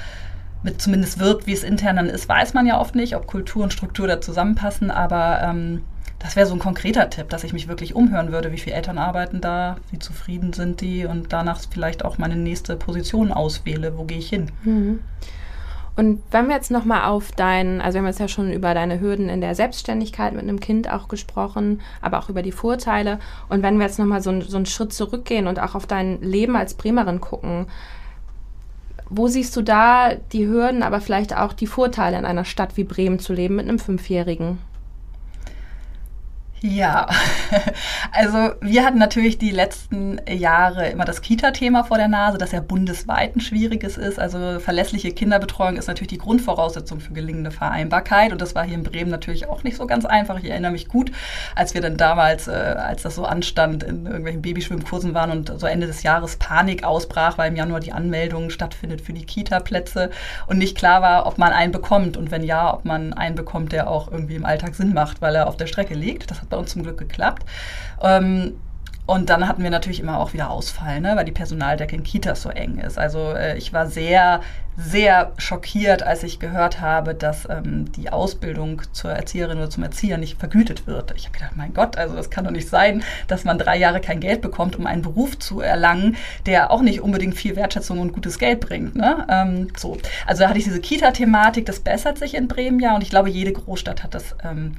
mit 0.64 0.82
zumindest 0.82 1.20
wirkt, 1.20 1.48
wie 1.48 1.54
es 1.54 1.64
intern 1.64 1.98
dann 1.98 2.10
ist, 2.10 2.28
weiß 2.28 2.54
man 2.54 2.66
ja 2.66 2.80
oft 2.80 2.96
nicht, 2.96 3.16
ob 3.16 3.28
Kultur 3.28 3.64
und 3.64 3.72
Struktur 3.72 4.08
da 4.08 4.20
zusammenpassen, 4.20 4.92
aber 4.92 5.40
ähm, 5.42 5.84
das 6.20 6.36
wäre 6.36 6.46
so 6.46 6.54
ein 6.54 6.60
konkreter 6.60 7.10
Tipp, 7.10 7.30
dass 7.30 7.46
ich 7.46 7.54
mich 7.54 7.70
wirklich 7.70 7.96
umhören 7.96 8.32
würde, 8.32 8.52
wie 8.52 8.58
viele 8.58 8.76
Eltern 8.76 8.98
arbeiten 8.98 9.40
da, 9.40 9.78
wie 9.90 10.00
zufrieden 10.00 10.52
sind 10.52 10.82
die 10.82 11.06
und 11.06 11.32
danach 11.32 11.62
vielleicht 11.70 12.04
auch 12.04 12.18
meine 12.18 12.36
nächste 12.36 12.76
Position 12.76 13.32
auswähle, 13.32 13.98
wo 13.98 14.04
gehe 14.04 14.18
ich 14.18 14.30
hin. 14.30 14.52
Mhm. 14.64 15.00
Und 16.00 16.24
wenn 16.32 16.48
wir 16.48 16.56
jetzt 16.56 16.72
nochmal 16.72 17.10
auf 17.10 17.34
deinen, 17.34 17.82
also 17.82 17.96
wir 17.96 18.00
haben 18.00 18.08
jetzt 18.08 18.22
ja 18.22 18.30
schon 18.30 18.54
über 18.54 18.74
deine 18.74 19.02
Hürden 19.02 19.28
in 19.28 19.42
der 19.42 19.54
Selbstständigkeit 19.54 20.32
mit 20.32 20.44
einem 20.44 20.62
Kind 20.62 20.90
auch 20.90 21.10
gesprochen, 21.10 21.82
aber 22.02 22.20
auch 22.20 22.30
über 22.30 22.42
die 22.42 22.54
Vorteile. 22.54 23.20
Und 23.50 23.64
wenn 23.64 23.80
wir 23.80 23.86
jetzt 23.86 24.00
nochmal 24.00 24.22
so, 24.22 24.40
so 24.40 24.56
einen 24.56 24.66
Schritt 24.66 24.94
zurückgehen 24.94 25.46
und 25.46 25.60
auch 25.60 25.76
auf 25.76 25.88
dein 25.88 26.22
Leben 26.22 26.56
als 26.56 26.76
Bremerin 26.76 27.20
gucken, 27.20 27.66
wo 29.10 29.28
siehst 29.28 29.58
du 29.58 29.62
da 29.62 30.14
die 30.32 30.48
Hürden, 30.48 30.84
aber 30.84 31.02
vielleicht 31.02 31.36
auch 31.36 31.52
die 31.52 31.68
Vorteile 31.68 32.18
in 32.18 32.24
einer 32.24 32.46
Stadt 32.46 32.78
wie 32.78 32.86
Bremen 32.86 33.20
zu 33.20 33.34
leben 33.34 33.58
mit 33.58 33.68
einem 33.68 33.78
Fünfjährigen? 33.78 34.58
Ja, 36.62 37.08
also 38.12 38.52
wir 38.60 38.84
hatten 38.84 38.98
natürlich 38.98 39.38
die 39.38 39.52
letzten 39.52 40.20
Jahre 40.30 40.90
immer 40.90 41.06
das 41.06 41.22
Kita-Thema 41.22 41.86
vor 41.86 41.98
der 41.98 42.10
Nase, 42.10 42.38
das 42.38 42.52
ja 42.52 42.60
bundesweit 42.60 43.38
ein 43.38 43.40
schwieriges 43.40 43.98
ist. 43.98 44.20
Also 44.20 44.60
verlässliche 44.60 45.14
Kinderbetreuung 45.14 45.78
ist 45.78 45.88
natürlich 45.88 46.10
die 46.10 46.18
Grundvoraussetzung 46.18 47.00
für 47.00 47.14
gelingende 47.14 47.52
Vereinbarkeit 47.52 48.34
und 48.34 48.42
das 48.42 48.56
war 48.56 48.66
hier 48.66 48.76
in 48.76 48.84
Bremen 48.84 49.10
natürlich 49.10 49.48
auch 49.48 49.64
nicht 49.64 49.78
so 49.78 49.88
ganz 49.88 50.04
einfach. 50.06 50.38
Ich 50.40 50.50
erinnere 50.50 50.74
mich 50.74 50.90
gut, 50.90 51.14
als 51.56 51.74
wir 51.74 51.82
dann 51.82 51.96
damals, 51.96 52.50
äh, 52.50 52.52
als 52.52 53.04
das 53.04 53.16
so 53.16 53.24
anstand, 53.24 53.84
in 53.84 54.06
irgendwelchen 54.06 54.42
Babyschwimmkursen 54.42 55.14
waren 55.14 55.32
und 55.32 55.58
so 55.58 55.66
Ende 55.66 55.88
des 55.88 56.04
Jahres 56.04 56.36
Panik 56.36 56.84
ausbrach, 56.84 57.38
weil 57.38 57.52
im 57.52 57.56
Januar 57.56 57.80
die 57.80 57.94
Anmeldung 57.94 58.50
stattfindet 58.50 59.00
für 59.00 59.14
die 59.14 59.26
Kita-Plätze 59.26 60.10
und 60.48 60.58
nicht 60.58 60.78
klar 60.78 61.02
war, 61.02 61.26
ob 61.26 61.38
man 61.38 61.54
einen 61.54 61.72
bekommt 61.72 62.18
und 62.18 62.32
wenn 62.32 62.44
ja, 62.44 62.74
ob 62.74 62.84
man 62.84 63.14
einen 63.14 63.36
bekommt, 63.36 63.72
der 63.72 63.90
auch 63.90 64.12
irgendwie 64.12 64.36
im 64.36 64.44
Alltag 64.44 64.76
Sinn 64.76 64.94
macht, 64.94 65.22
weil 65.22 65.36
er 65.36 65.48
auf 65.48 65.56
der 65.56 65.68
Strecke 65.68 65.94
liegt. 65.94 66.30
Das 66.30 66.42
hat 66.42 66.49
bei 66.50 66.58
uns 66.58 66.72
zum 66.72 66.84
Glück 66.84 66.98
geklappt. 66.98 67.46
Ähm, 68.02 68.56
und 69.10 69.32
dann 69.32 69.48
hatten 69.48 69.64
wir 69.64 69.72
natürlich 69.72 70.00
immer 70.02 70.20
auch 70.20 70.34
wieder 70.34 70.52
Ausfall, 70.52 71.02
ne, 71.02 71.16
weil 71.16 71.26
die 71.26 71.32
Personaldecke 71.32 71.96
in 71.96 72.04
Kitas 72.04 72.44
so 72.44 72.50
eng 72.50 72.78
ist. 72.78 73.00
Also 73.00 73.32
äh, 73.32 73.58
ich 73.58 73.74
war 73.74 73.88
sehr, 73.88 74.42
sehr 74.78 75.32
schockiert, 75.40 76.04
als 76.04 76.22
ich 76.22 76.38
gehört 76.38 76.80
habe, 76.80 77.16
dass 77.16 77.50
ähm, 77.50 77.92
die 77.94 78.12
Ausbildung 78.12 78.84
zur 78.92 79.10
Erzieherin 79.10 79.58
oder 79.58 79.72
zum 79.72 79.82
Erzieher 79.82 80.20
nicht 80.20 80.38
vergütet 80.38 80.86
wird. 80.86 81.12
Ich 81.16 81.26
habe 81.26 81.34
gedacht, 81.36 81.54
mein 81.56 81.74
Gott, 81.74 81.98
also 81.98 82.16
das 82.16 82.30
kann 82.30 82.44
doch 82.44 82.52
nicht 82.52 82.70
sein, 82.70 83.04
dass 83.26 83.46
man 83.46 83.58
drei 83.58 83.78
Jahre 83.78 84.00
kein 84.00 84.20
Geld 84.20 84.42
bekommt, 84.42 84.76
um 84.76 84.86
einen 84.86 85.02
Beruf 85.02 85.40
zu 85.40 85.60
erlangen, 85.60 86.16
der 86.46 86.70
auch 86.70 86.84
nicht 86.84 87.02
unbedingt 87.02 87.34
viel 87.34 87.56
Wertschätzung 87.56 87.98
und 87.98 88.14
gutes 88.14 88.38
Geld 88.38 88.60
bringt. 88.60 88.96
Ne? 88.96 89.26
Ähm, 89.28 89.70
so. 89.76 89.98
Also 90.28 90.44
da 90.44 90.50
hatte 90.50 90.60
ich 90.60 90.66
diese 90.66 90.82
Kita-Thematik, 90.82 91.66
das 91.66 91.80
bessert 91.80 92.20
sich 92.20 92.36
in 92.36 92.48
Bremen 92.48 92.80
ja 92.80 92.94
und 92.94 93.02
ich 93.02 93.10
glaube, 93.10 93.32
jede 93.32 93.54
Großstadt 93.54 94.04
hat 94.04 94.14
das. 94.14 94.36
Ähm, 94.44 94.76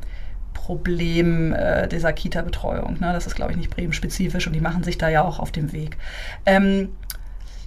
Problem 0.61 1.55
äh, 1.55 1.89
dieser 1.89 2.13
Kita-Betreuung. 2.13 2.99
Ne? 3.01 3.13
Das 3.15 3.27
ist, 3.27 3.35
glaube 3.35 3.53
ich, 3.53 3.57
nicht 3.57 3.71
Bremen-spezifisch 3.71 4.47
und 4.47 4.53
die 4.53 4.61
machen 4.61 4.85
sich 4.85 4.99
da 4.99 5.09
ja 5.09 5.25
auch 5.25 5.39
auf 5.39 5.51
dem 5.51 5.73
Weg. 5.73 5.97
Ähm, 6.45 6.91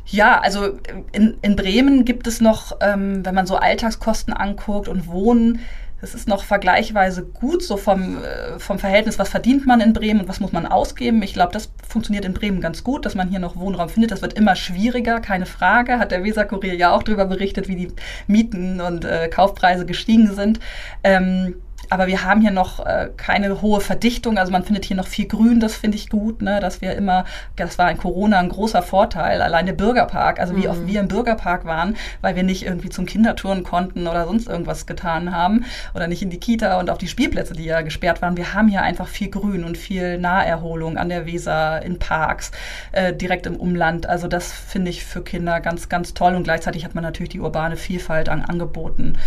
ja, 0.05 0.39
also 0.39 0.77
in, 1.11 1.37
in 1.41 1.55
Bremen 1.55 2.05
gibt 2.05 2.27
es 2.27 2.39
noch, 2.39 2.77
ähm, 2.81 3.25
wenn 3.25 3.33
man 3.33 3.47
so 3.47 3.55
Alltagskosten 3.55 4.33
anguckt 4.33 4.87
und 4.87 5.07
Wohnen, 5.07 5.59
das 6.01 6.13
ist 6.13 6.27
noch 6.27 6.43
vergleichsweise 6.43 7.23
gut, 7.23 7.63
so 7.63 7.77
vom, 7.77 8.17
äh, 8.23 8.59
vom 8.59 8.77
Verhältnis, 8.77 9.17
was 9.17 9.29
verdient 9.29 9.65
man 9.65 9.81
in 9.81 9.93
Bremen 9.93 10.21
und 10.21 10.27
was 10.27 10.39
muss 10.39 10.51
man 10.51 10.67
ausgeben. 10.67 11.23
Ich 11.23 11.33
glaube, 11.33 11.53
das 11.53 11.71
funktioniert 11.87 12.25
in 12.25 12.33
Bremen 12.33 12.61
ganz 12.61 12.83
gut, 12.83 13.05
dass 13.05 13.15
man 13.15 13.29
hier 13.29 13.39
noch 13.39 13.55
Wohnraum 13.55 13.89
findet. 13.89 14.11
Das 14.11 14.21
wird 14.21 14.33
immer 14.33 14.55
schwieriger, 14.55 15.19
keine 15.19 15.47
Frage. 15.47 15.97
Hat 15.97 16.11
der 16.11 16.23
Weser-Kurier 16.23 16.75
ja 16.75 16.91
auch 16.91 17.01
darüber 17.01 17.25
berichtet, 17.25 17.69
wie 17.69 17.75
die 17.75 17.87
Mieten 18.27 18.81
und 18.81 19.05
äh, 19.05 19.29
Kaufpreise 19.29 19.85
gestiegen 19.85 20.33
sind. 20.35 20.59
Ähm, 21.03 21.55
aber 21.89 22.07
wir 22.07 22.23
haben 22.23 22.41
hier 22.41 22.51
noch 22.51 22.85
äh, 22.85 23.09
keine 23.17 23.61
hohe 23.61 23.81
Verdichtung. 23.81 24.37
Also 24.37 24.51
man 24.51 24.63
findet 24.63 24.85
hier 24.85 24.97
noch 24.97 25.07
viel 25.07 25.27
Grün, 25.27 25.59
das 25.59 25.75
finde 25.75 25.97
ich 25.97 26.09
gut, 26.09 26.41
ne? 26.41 26.59
dass 26.59 26.81
wir 26.81 26.95
immer, 26.95 27.25
das 27.55 27.77
war 27.77 27.89
in 27.91 27.97
Corona 27.97 28.39
ein 28.39 28.49
großer 28.49 28.81
Vorteil, 28.81 29.41
allein 29.41 29.65
der 29.65 29.73
Bürgerpark, 29.73 30.39
also 30.39 30.55
wie 30.55 30.65
mhm. 30.65 30.69
oft 30.69 30.87
wir 30.87 30.99
im 30.99 31.07
Bürgerpark 31.07 31.65
waren, 31.65 31.95
weil 32.21 32.35
wir 32.35 32.43
nicht 32.43 32.65
irgendwie 32.65 32.89
zum 32.89 33.05
Kindertouren 33.05 33.63
konnten 33.63 34.07
oder 34.07 34.25
sonst 34.25 34.47
irgendwas 34.47 34.85
getan 34.85 35.35
haben 35.35 35.65
oder 35.93 36.07
nicht 36.07 36.21
in 36.21 36.29
die 36.29 36.39
Kita 36.39 36.79
und 36.79 36.89
auf 36.89 36.97
die 36.97 37.07
Spielplätze, 37.07 37.53
die 37.53 37.65
ja 37.65 37.81
gesperrt 37.81 38.21
waren. 38.21 38.37
Wir 38.37 38.53
haben 38.53 38.67
hier 38.67 38.81
einfach 38.81 39.07
viel 39.07 39.29
Grün 39.29 39.63
und 39.63 39.77
viel 39.77 40.17
Naherholung 40.17 40.97
an 40.97 41.09
der 41.09 41.25
Weser, 41.25 41.81
in 41.83 41.99
Parks, 41.99 42.51
äh, 42.91 43.13
direkt 43.13 43.45
im 43.45 43.55
Umland. 43.55 44.07
Also 44.07 44.27
das 44.27 44.51
finde 44.51 44.89
ich 44.89 45.03
für 45.03 45.23
Kinder 45.23 45.59
ganz, 45.61 45.89
ganz 45.89 46.13
toll 46.13 46.35
und 46.35 46.43
gleichzeitig 46.43 46.85
hat 46.85 46.95
man 46.95 47.03
natürlich 47.03 47.29
die 47.29 47.39
urbane 47.39 47.77
Vielfalt 47.77 48.29
an 48.29 48.41
Angeboten. 48.41 49.17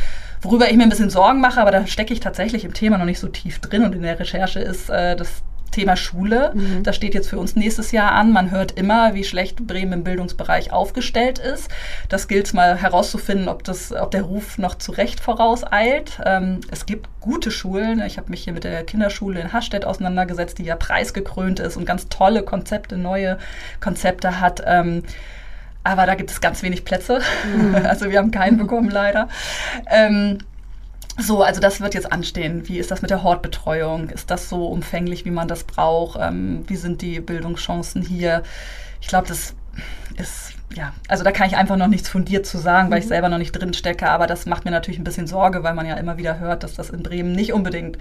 Worüber 0.46 0.70
ich 0.70 0.76
mir 0.76 0.84
ein 0.84 0.90
bisschen 0.90 1.10
Sorgen 1.10 1.40
mache, 1.40 1.60
aber 1.60 1.72
da 1.72 1.88
stecke 1.88 2.14
ich 2.14 2.20
tatsächlich 2.20 2.64
im 2.64 2.72
Thema 2.72 2.98
noch 2.98 3.04
nicht 3.04 3.18
so 3.18 3.26
tief 3.26 3.58
drin 3.58 3.82
und 3.82 3.96
in 3.96 4.02
der 4.02 4.20
Recherche 4.20 4.60
ist 4.60 4.88
äh, 4.88 5.16
das 5.16 5.42
Thema 5.72 5.96
Schule. 5.96 6.52
Mhm. 6.54 6.84
Das 6.84 6.94
steht 6.94 7.14
jetzt 7.14 7.28
für 7.28 7.38
uns 7.40 7.56
nächstes 7.56 7.90
Jahr 7.90 8.12
an. 8.12 8.32
Man 8.32 8.52
hört 8.52 8.78
immer, 8.78 9.14
wie 9.14 9.24
schlecht 9.24 9.66
Bremen 9.66 9.92
im 9.92 10.04
Bildungsbereich 10.04 10.72
aufgestellt 10.72 11.40
ist. 11.40 11.68
Das 12.08 12.28
gilt 12.28 12.46
es 12.46 12.52
mal 12.52 12.76
herauszufinden, 12.76 13.48
ob, 13.48 13.64
das, 13.64 13.90
ob 13.90 14.12
der 14.12 14.22
Ruf 14.22 14.56
noch 14.56 14.76
zu 14.76 14.92
Recht 14.92 15.18
vorauseilt. 15.18 16.20
Ähm, 16.24 16.60
es 16.70 16.86
gibt 16.86 17.08
gute 17.20 17.50
Schulen. 17.50 18.00
Ich 18.06 18.16
habe 18.16 18.30
mich 18.30 18.44
hier 18.44 18.52
mit 18.52 18.62
der 18.62 18.84
Kinderschule 18.84 19.40
in 19.40 19.52
Hastedt 19.52 19.84
auseinandergesetzt, 19.84 20.58
die 20.58 20.64
ja 20.64 20.76
preisgekrönt 20.76 21.58
ist 21.58 21.76
und 21.76 21.86
ganz 21.86 22.08
tolle 22.08 22.44
Konzepte, 22.44 22.96
neue 22.96 23.36
Konzepte 23.80 24.40
hat. 24.40 24.62
Ähm, 24.64 25.02
aber 25.86 26.06
da 26.06 26.14
gibt 26.14 26.30
es 26.30 26.40
ganz 26.40 26.62
wenig 26.62 26.84
Plätze. 26.84 27.20
Mhm. 27.44 27.74
Also 27.86 28.10
wir 28.10 28.18
haben 28.18 28.30
keinen 28.30 28.58
bekommen 28.58 28.90
leider. 28.90 29.28
Ähm, 29.88 30.38
so, 31.18 31.42
also 31.42 31.60
das 31.60 31.80
wird 31.80 31.94
jetzt 31.94 32.12
anstehen. 32.12 32.68
Wie 32.68 32.78
ist 32.78 32.90
das 32.90 33.00
mit 33.00 33.10
der 33.10 33.22
Hortbetreuung? 33.22 34.10
Ist 34.10 34.30
das 34.30 34.48
so 34.48 34.66
umfänglich, 34.66 35.24
wie 35.24 35.30
man 35.30 35.48
das 35.48 35.64
braucht? 35.64 36.18
Ähm, 36.20 36.64
wie 36.66 36.76
sind 36.76 37.00
die 37.00 37.20
Bildungschancen 37.20 38.02
hier? 38.02 38.42
Ich 39.00 39.08
glaube, 39.08 39.28
das 39.28 39.54
ist, 40.18 40.52
ja, 40.74 40.92
also 41.08 41.24
da 41.24 41.32
kann 41.32 41.46
ich 41.46 41.56
einfach 41.56 41.76
noch 41.76 41.86
nichts 41.86 42.08
fundiert 42.08 42.46
zu 42.46 42.58
sagen, 42.58 42.90
weil 42.90 42.98
mhm. 42.98 43.02
ich 43.02 43.08
selber 43.08 43.28
noch 43.28 43.38
nicht 43.38 43.52
drin 43.52 43.72
stecke. 43.72 44.08
Aber 44.08 44.26
das 44.26 44.46
macht 44.46 44.64
mir 44.64 44.72
natürlich 44.72 44.98
ein 44.98 45.04
bisschen 45.04 45.26
Sorge, 45.26 45.62
weil 45.62 45.74
man 45.74 45.86
ja 45.86 45.94
immer 45.94 46.18
wieder 46.18 46.38
hört, 46.38 46.64
dass 46.64 46.74
das 46.74 46.90
in 46.90 47.02
Bremen 47.02 47.32
nicht 47.32 47.52
unbedingt 47.52 47.98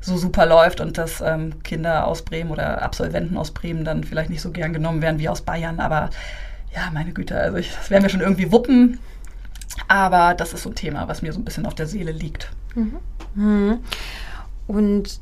so 0.00 0.16
super 0.16 0.46
läuft 0.46 0.80
und 0.80 0.98
dass 0.98 1.20
ähm, 1.20 1.62
Kinder 1.62 2.06
aus 2.06 2.22
Bremen 2.22 2.50
oder 2.50 2.82
Absolventen 2.82 3.36
aus 3.36 3.50
Bremen 3.50 3.84
dann 3.84 4.04
vielleicht 4.04 4.30
nicht 4.30 4.40
so 4.40 4.50
gern 4.50 4.72
genommen 4.72 5.02
werden 5.02 5.18
wie 5.18 5.28
aus 5.28 5.42
Bayern. 5.42 5.80
Aber 5.80 6.10
ja, 6.76 6.90
meine 6.92 7.12
Güte, 7.12 7.36
also 7.36 7.56
ich, 7.56 7.74
das 7.74 7.90
werden 7.90 8.02
wir 8.02 8.10
schon 8.10 8.20
irgendwie 8.20 8.52
wuppen. 8.52 9.00
Aber 9.88 10.34
das 10.34 10.52
ist 10.52 10.62
so 10.62 10.70
ein 10.70 10.74
Thema, 10.74 11.08
was 11.08 11.22
mir 11.22 11.32
so 11.32 11.40
ein 11.40 11.44
bisschen 11.44 11.66
auf 11.66 11.74
der 11.74 11.86
Seele 11.86 12.12
liegt. 12.12 12.50
Mhm. 12.74 12.98
Mhm. 13.34 13.78
Und 14.66 15.20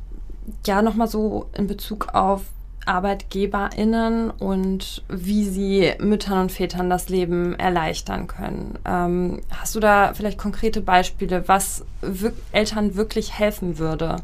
ja, 0.66 0.82
nochmal 0.82 1.08
so 1.08 1.48
in 1.54 1.66
Bezug 1.66 2.14
auf 2.14 2.42
ArbeitgeberInnen 2.86 4.30
und 4.30 5.02
wie 5.08 5.44
sie 5.44 5.92
Müttern 6.00 6.42
und 6.42 6.52
Vätern 6.52 6.90
das 6.90 7.08
Leben 7.08 7.58
erleichtern 7.58 8.26
können. 8.26 8.78
Ähm, 8.84 9.40
hast 9.50 9.74
du 9.74 9.80
da 9.80 10.12
vielleicht 10.12 10.38
konkrete 10.38 10.82
Beispiele, 10.82 11.48
was 11.48 11.84
wir 12.02 12.34
Eltern 12.52 12.94
wirklich 12.94 13.38
helfen 13.38 13.78
würde, 13.78 14.16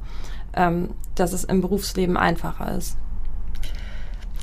ähm, 0.54 0.90
dass 1.14 1.32
es 1.32 1.44
im 1.44 1.62
Berufsleben 1.62 2.18
einfacher 2.18 2.76
ist? 2.76 2.98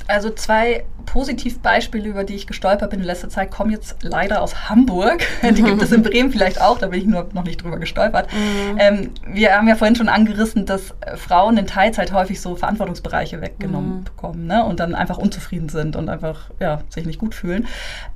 Also 0.08 0.30
zwei 0.30 0.84
Positivbeispiele, 1.08 2.08
über 2.08 2.24
die 2.24 2.34
ich 2.34 2.46
gestolpert 2.46 2.90
bin 2.90 3.00
in 3.00 3.06
letzter 3.06 3.28
Zeit, 3.28 3.50
kommen 3.50 3.70
jetzt 3.70 3.96
leider 4.02 4.42
aus 4.42 4.68
Hamburg. 4.68 5.22
Die 5.42 5.62
gibt 5.62 5.82
es 5.82 5.90
in 5.90 6.02
Bremen 6.08 6.30
vielleicht 6.30 6.60
auch, 6.60 6.78
da 6.78 6.88
bin 6.88 7.00
ich 7.00 7.06
nur 7.06 7.28
noch 7.32 7.44
nicht 7.44 7.62
drüber 7.62 7.78
gestolpert. 7.78 8.28
Mhm. 8.32 8.78
Ähm, 8.78 9.10
wir 9.26 9.56
haben 9.56 9.68
ja 9.68 9.74
vorhin 9.74 9.96
schon 9.96 10.08
angerissen, 10.08 10.66
dass 10.66 10.94
Frauen 11.16 11.56
in 11.56 11.66
Teilzeit 11.66 12.12
häufig 12.12 12.40
so 12.40 12.56
Verantwortungsbereiche 12.56 13.40
weggenommen 13.40 13.98
mhm. 13.98 14.04
bekommen 14.04 14.46
ne? 14.46 14.64
und 14.64 14.80
dann 14.80 14.94
einfach 14.94 15.18
unzufrieden 15.18 15.68
sind 15.68 15.96
und 15.96 16.08
einfach 16.08 16.50
ja, 16.60 16.82
sich 16.90 17.06
nicht 17.06 17.18
gut 17.18 17.34
fühlen. 17.34 17.66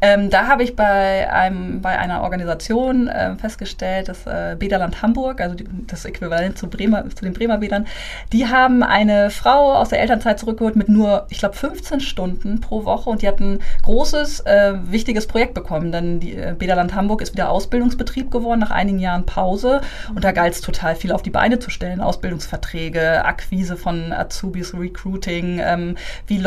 Ähm, 0.01 0.29
da 0.29 0.47
habe 0.47 0.63
ich 0.63 0.77
bei, 0.77 1.33
einem, 1.33 1.81
bei 1.81 1.99
einer 1.99 2.23
Organisation 2.23 3.09
äh, 3.09 3.37
festgestellt, 3.37 4.09
das 4.09 4.27
äh, 4.27 4.57
Bäderland 4.59 5.01
Hamburg, 5.01 5.41
also 5.41 5.55
die, 5.55 5.67
das 5.87 6.05
Äquivalent 6.05 6.59
zu, 6.59 6.69
Bremer, 6.69 7.09
zu 7.09 7.25
den 7.25 7.33
Bremer 7.33 7.59
Bädern, 7.59 7.87
die 8.33 8.49
haben 8.49 8.83
eine 8.83 9.31
Frau 9.31 9.73
aus 9.73 9.89
der 9.89 10.01
Elternzeit 10.01 10.39
zurückgeholt 10.39 10.77
mit 10.77 10.91
nur, 10.91 11.27
ich 11.31 11.39
glaube, 11.39 11.57
15 11.83 12.01
Stunden 12.01 12.61
pro 12.61 12.85
Woche 12.85 13.11
und 13.11 13.23
die 13.23 13.29
hat 13.29 13.41
ein 13.41 13.59
großes, 13.83 14.41
äh, 14.41 14.75
wichtiges 14.85 15.27
Projekt 15.27 15.55
bekommen. 15.55 15.91
Denn 15.91 16.21
die 16.21 16.37
äh, 16.37 16.55
Bäderland 16.57 16.95
Hamburg 16.95 17.21
ist 17.21 17.33
wieder 17.33 17.51
Ausbildungsbetrieb 17.51 18.31
geworden 18.31 18.61
nach 18.61 18.71
einigen 18.71 19.01
Jahren 19.01 19.27
Pause 19.27 19.81
und 20.15 20.23
da 20.23 20.31
galt 20.33 20.55
es 20.55 20.61
total 20.61 20.95
viel 20.95 21.13
auf 21.13 21.23
die 21.23 21.31
Beine 21.31 21.59
zu 21.59 21.71
stellen. 21.71 22.01
Ausbildungsverträge, 22.01 23.25
Akquise 23.25 23.77
von 23.77 24.13
Azubis, 24.13 24.73
Recruiting, 24.75 25.61
ähm, 25.61 25.97
wie 26.27 26.43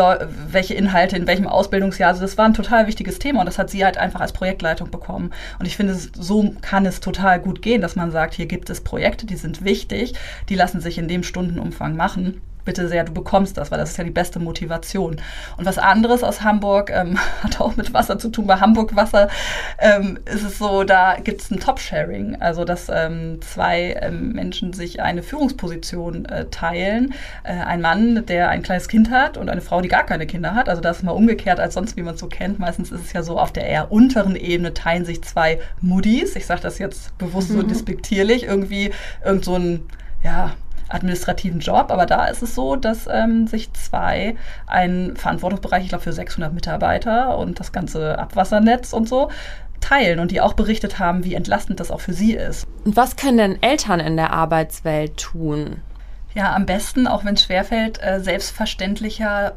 welche 0.51 0.73
Inhalte 0.73 1.17
in 1.17 1.27
welchem 1.27 1.47
Ausbildungsjahr. 1.47 2.09
Also 2.09 2.21
das 2.21 2.37
war 2.37 2.45
ein 2.45 2.53
total 2.53 2.87
wichtiges 2.87 3.19
Thema 3.19 3.41
und 3.41 3.45
das 3.45 3.57
hat 3.57 3.69
sie 3.69 3.83
halt 3.83 3.97
einfach 3.97 4.21
als 4.21 4.31
Projektleitung 4.33 4.89
bekommen. 4.89 5.31
Und 5.59 5.65
ich 5.65 5.75
finde, 5.75 5.95
so 5.95 6.53
kann 6.61 6.85
es 6.85 7.01
total 7.01 7.39
gut 7.39 7.61
gehen, 7.61 7.81
dass 7.81 7.95
man 7.95 8.11
sagt, 8.11 8.33
hier 8.35 8.45
gibt 8.45 8.69
es 8.69 8.81
Projekte, 8.81 9.25
die 9.25 9.35
sind 9.35 9.63
wichtig, 9.65 10.13
die 10.49 10.55
lassen 10.55 10.79
sich 10.79 10.97
in 10.97 11.07
dem 11.07 11.23
Stundenumfang 11.23 11.95
machen 11.95 12.41
bitte 12.65 12.87
sehr, 12.87 13.03
du 13.03 13.13
bekommst 13.13 13.57
das, 13.57 13.71
weil 13.71 13.77
das 13.77 13.91
ist 13.91 13.97
ja 13.97 14.03
die 14.03 14.11
beste 14.11 14.39
Motivation. 14.39 15.21
Und 15.57 15.65
was 15.65 15.77
anderes 15.77 16.23
aus 16.23 16.41
Hamburg 16.41 16.91
ähm, 16.93 17.17
hat 17.43 17.61
auch 17.61 17.75
mit 17.77 17.93
Wasser 17.93 18.19
zu 18.19 18.29
tun. 18.29 18.47
Bei 18.47 18.55
Hamburg 18.59 18.95
Wasser 18.95 19.29
ähm, 19.77 20.19
ist 20.25 20.43
es 20.43 20.57
so, 20.57 20.83
da 20.83 21.17
gibt 21.23 21.41
es 21.41 21.51
ein 21.51 21.59
Top-Sharing, 21.59 22.41
also 22.41 22.65
dass 22.65 22.89
ähm, 22.89 23.39
zwei 23.41 23.97
ähm, 24.01 24.33
Menschen 24.33 24.73
sich 24.73 25.01
eine 25.01 25.23
Führungsposition 25.23 26.25
äh, 26.25 26.45
teilen. 26.45 27.13
Äh, 27.43 27.53
ein 27.53 27.81
Mann, 27.81 28.25
der 28.25 28.49
ein 28.49 28.63
kleines 28.63 28.87
Kind 28.87 29.11
hat 29.11 29.37
und 29.37 29.49
eine 29.49 29.61
Frau, 29.61 29.81
die 29.81 29.87
gar 29.87 30.05
keine 30.05 30.25
Kinder 30.25 30.55
hat. 30.55 30.67
Also 30.67 30.81
das 30.81 30.97
ist 30.97 31.03
mal 31.03 31.11
umgekehrt 31.11 31.59
als 31.59 31.75
sonst, 31.75 31.95
wie 31.95 32.01
man 32.01 32.15
es 32.15 32.19
so 32.19 32.27
kennt. 32.27 32.59
Meistens 32.59 32.91
ist 32.91 33.05
es 33.05 33.13
ja 33.13 33.21
so, 33.21 33.39
auf 33.39 33.53
der 33.53 33.67
eher 33.67 33.91
unteren 33.91 34.35
Ebene 34.35 34.73
teilen 34.73 35.05
sich 35.05 35.23
zwei 35.23 35.59
Muddis. 35.81 36.35
Ich 36.35 36.47
sage 36.47 36.61
das 36.61 36.79
jetzt 36.79 37.15
bewusst 37.19 37.49
so 37.49 37.59
mhm. 37.59 37.67
despektierlich. 37.67 38.43
Irgendwie 38.43 38.91
irgend 39.23 39.45
so 39.45 39.55
ein 39.55 39.81
ja, 40.23 40.55
administrativen 40.89 41.59
Job, 41.59 41.87
aber 41.89 42.05
da 42.05 42.25
ist 42.25 42.43
es 42.43 42.55
so, 42.55 42.75
dass 42.75 43.07
ähm, 43.11 43.47
sich 43.47 43.73
zwei 43.73 44.35
einen 44.67 45.15
Verantwortungsbereich, 45.15 45.83
ich 45.83 45.89
glaube 45.89 46.03
für 46.03 46.13
600 46.13 46.53
Mitarbeiter 46.53 47.37
und 47.37 47.59
das 47.59 47.71
ganze 47.71 48.19
Abwassernetz 48.19 48.93
und 48.93 49.09
so, 49.09 49.29
teilen 49.81 50.19
und 50.19 50.31
die 50.31 50.41
auch 50.41 50.53
berichtet 50.53 50.99
haben, 50.99 51.23
wie 51.23 51.35
entlastend 51.35 51.79
das 51.79 51.91
auch 51.91 52.01
für 52.01 52.13
sie 52.13 52.33
ist. 52.33 52.67
Und 52.85 52.95
was 52.95 53.15
können 53.15 53.37
denn 53.37 53.61
Eltern 53.61 53.99
in 53.99 54.15
der 54.15 54.31
Arbeitswelt 54.31 55.17
tun? 55.17 55.81
Ja, 56.33 56.53
am 56.53 56.65
besten, 56.65 57.07
auch 57.07 57.23
wenn 57.23 57.35
es 57.35 57.43
schwerfällt, 57.43 58.01
äh, 58.01 58.19
selbstverständlicher 58.19 59.53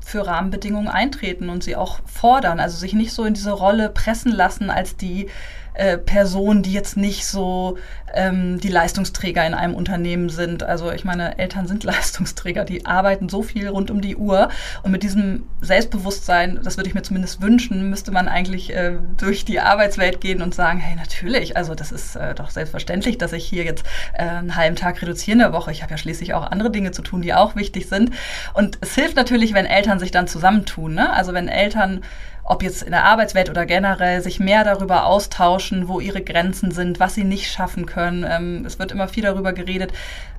für 0.00 0.26
Rahmenbedingungen 0.26 0.88
eintreten 0.88 1.48
und 1.48 1.64
sie 1.64 1.76
auch 1.76 2.00
fordern. 2.04 2.60
Also 2.60 2.76
sich 2.76 2.92
nicht 2.92 3.12
so 3.12 3.24
in 3.24 3.34
diese 3.34 3.52
Rolle 3.52 3.88
pressen 3.88 4.32
lassen 4.32 4.70
als 4.70 4.96
die 4.96 5.28
äh, 5.74 5.98
Personen, 5.98 6.62
die 6.62 6.72
jetzt 6.72 6.96
nicht 6.96 7.26
so 7.26 7.76
ähm, 8.14 8.60
die 8.60 8.68
Leistungsträger 8.68 9.44
in 9.46 9.54
einem 9.54 9.74
Unternehmen 9.74 10.28
sind. 10.28 10.62
Also 10.62 10.92
ich 10.92 11.04
meine, 11.04 11.38
Eltern 11.38 11.66
sind 11.66 11.84
Leistungsträger, 11.84 12.64
die 12.64 12.86
arbeiten 12.86 13.28
so 13.28 13.42
viel 13.42 13.68
rund 13.68 13.90
um 13.90 14.00
die 14.00 14.16
Uhr. 14.16 14.48
Und 14.82 14.92
mit 14.92 15.02
diesem 15.02 15.44
Selbstbewusstsein, 15.60 16.60
das 16.62 16.76
würde 16.76 16.88
ich 16.88 16.94
mir 16.94 17.02
zumindest 17.02 17.42
wünschen, 17.42 17.90
müsste 17.90 18.12
man 18.12 18.28
eigentlich 18.28 18.74
äh, 18.74 18.92
durch 19.18 19.44
die 19.44 19.60
Arbeitswelt 19.60 20.20
gehen 20.20 20.42
und 20.42 20.54
sagen, 20.54 20.78
hey, 20.78 20.96
natürlich, 20.96 21.56
also 21.56 21.74
das 21.74 21.92
ist 21.92 22.16
äh, 22.16 22.34
doch 22.34 22.50
selbstverständlich, 22.50 23.18
dass 23.18 23.32
ich 23.32 23.44
hier 23.44 23.64
jetzt 23.64 23.84
äh, 24.14 24.22
einen 24.22 24.56
halben 24.56 24.76
Tag 24.76 25.02
reduziere 25.02 25.32
in 25.32 25.38
der 25.40 25.52
Woche. 25.52 25.72
Ich 25.72 25.82
habe 25.82 25.90
ja 25.90 25.98
schließlich 25.98 26.34
auch 26.34 26.50
andere 26.50 26.70
Dinge 26.70 26.92
zu 26.92 27.02
tun, 27.02 27.22
die 27.22 27.34
auch 27.34 27.56
wichtig 27.56 27.88
sind. 27.88 28.12
Und 28.52 28.78
es 28.80 28.94
hilft 28.94 29.16
natürlich, 29.16 29.54
wenn 29.54 29.66
Eltern 29.66 29.98
sich 29.98 30.12
dann 30.12 30.28
zusammentun. 30.28 30.94
Ne? 30.94 31.12
Also 31.12 31.34
wenn 31.34 31.48
Eltern 31.48 32.02
ob 32.44 32.62
jetzt 32.62 32.82
in 32.82 32.90
der 32.90 33.04
Arbeitswelt 33.04 33.48
oder 33.48 33.64
generell, 33.64 34.20
sich 34.20 34.38
mehr 34.38 34.64
darüber 34.64 35.06
austauschen, 35.06 35.88
wo 35.88 35.98
ihre 35.98 36.20
Grenzen 36.20 36.70
sind, 36.72 37.00
was 37.00 37.14
sie 37.14 37.24
nicht 37.24 37.50
schaffen 37.50 37.86
können. 37.86 38.24
Ähm, 38.28 38.64
es 38.66 38.78
wird 38.78 38.92
immer 38.92 39.08
viel 39.08 39.22
darüber 39.22 39.54
geredet, 39.54 39.92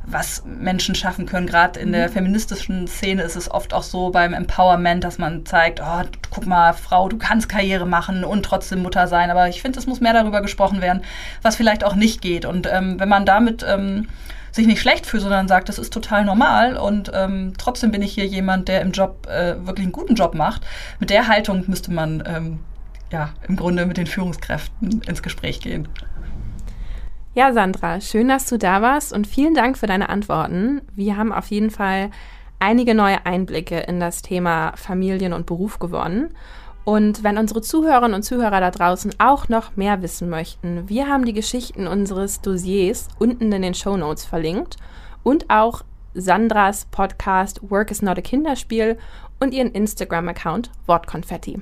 was 0.06 0.44
Menschen 0.46 0.94
schaffen 0.94 1.26
können. 1.26 1.48
Gerade 1.48 1.80
in 1.80 1.92
der 1.92 2.10
mhm. 2.10 2.14
feministischen 2.14 2.88
Szene 2.88 3.24
ist 3.24 3.36
es 3.36 3.50
oft 3.50 3.74
auch 3.74 3.82
so 3.82 4.12
beim 4.12 4.34
Empowerment, 4.34 5.04
dass 5.04 5.18
man 5.18 5.48
zeigt, 5.48 5.82
oh, 5.82 6.04
guck 6.30 6.46
mal, 6.46 6.74
Frau, 6.74 7.10
du 7.10 7.18
kannst 7.18 7.50
Karriere 7.50 7.88
machen 7.88 8.24
und 8.24 8.44
trotzdem 8.44 8.84
Mutter 8.84 9.08
sein. 9.08 9.32
Aber 9.32 9.50
ich 9.50 9.64
finde, 9.64 9.80
es 9.80 9.88
muss 9.88 10.00
mehr 10.00 10.14
darüber 10.14 10.42
gesprochen 10.42 10.82
werden, 10.82 11.02
was 11.42 11.56
vielleicht 11.56 11.84
auch 11.84 11.96
nicht 11.96 12.22
geht. 12.22 12.46
Und 12.46 12.68
ähm, 12.72 13.00
wenn 13.00 13.10
man 13.10 13.26
damit 13.26 13.66
ähm, 13.68 14.08
sich 14.56 14.68
nicht 14.68 14.80
schlecht 14.80 15.06
fühlt, 15.06 15.22
sondern 15.22 15.50
sagt, 15.50 15.68
das 15.68 15.78
ist 15.78 15.92
total 15.92 16.24
normal 16.24 16.78
und 16.78 17.12
ähm, 17.14 17.54
trotzdem 17.58 17.92
bin 17.92 18.02
ich 18.02 18.14
hier 18.14 18.26
jemand, 18.26 18.70
der 18.70 18.82
im 18.82 18.92
Job 18.92 19.28
äh, 19.28 19.56
wirklich 19.66 19.84
einen 19.84 19.92
guten 19.92 20.16
Job 20.16 20.34
macht. 20.34 20.66
Mit 21.00 21.10
der 21.10 21.28
Haltung 21.28 21.66
müsste 21.68 21.92
man 21.92 22.24
ähm, 22.26 22.60
ja 23.12 23.32
im 23.48 23.58
Grunde 23.58 23.86
mit 23.86 23.98
den 23.98 24.08
Führungskräften 24.08 25.02
ins 25.02 25.22
Gespräch 25.22 25.60
gehen. 25.60 25.90
Ja, 27.34 27.52
Sandra, 27.52 28.00
schön, 28.00 28.30
dass 28.30 28.48
du 28.48 28.58
da 28.58 28.82
warst 28.82 29.12
und 29.12 29.28
vielen 29.28 29.56
Dank 29.56 29.78
für 29.78 29.88
deine 29.88 30.08
Antworten. 30.08 30.82
Wir 30.94 31.18
haben 31.18 31.34
auf 31.34 31.48
jeden 31.48 31.70
Fall 31.70 32.10
einige 32.60 32.96
neue 32.96 33.26
Einblicke 33.26 33.80
in 33.80 34.00
das 34.00 34.22
Thema 34.22 34.72
Familien 34.78 35.34
und 35.34 35.46
Beruf 35.46 35.80
gewonnen. 35.80 36.30
Und 36.86 37.24
wenn 37.24 37.40
unsere 37.40 37.62
Zuhörerinnen 37.62 38.14
und 38.14 38.22
Zuhörer 38.22 38.60
da 38.62 38.70
draußen 38.70 39.16
auch 39.18 39.50
noch 39.50 39.76
mehr 39.76 40.04
wissen 40.04 40.30
möchten, 40.30 40.88
wir 40.88 41.08
haben 41.08 41.26
die 41.26 41.34
Geschichten 41.34 41.88
unseres 41.88 42.42
Dossiers 42.42 43.08
unten 43.18 43.52
in 43.52 43.64
den 43.64 43.74
Show 43.74 43.98
Notes 43.98 44.24
verlinkt 44.24 44.78
und 45.24 45.50
auch 45.50 45.82
Sandras 46.14 46.86
Podcast 46.86 47.60
Work 47.72 47.90
is 47.90 48.04
not 48.04 48.20
a 48.20 48.22
Kinderspiel 48.22 49.00
und 49.40 49.54
ihren 49.54 49.72
Instagram-Account 49.72 50.70
Wortkonfetti. 50.86 51.60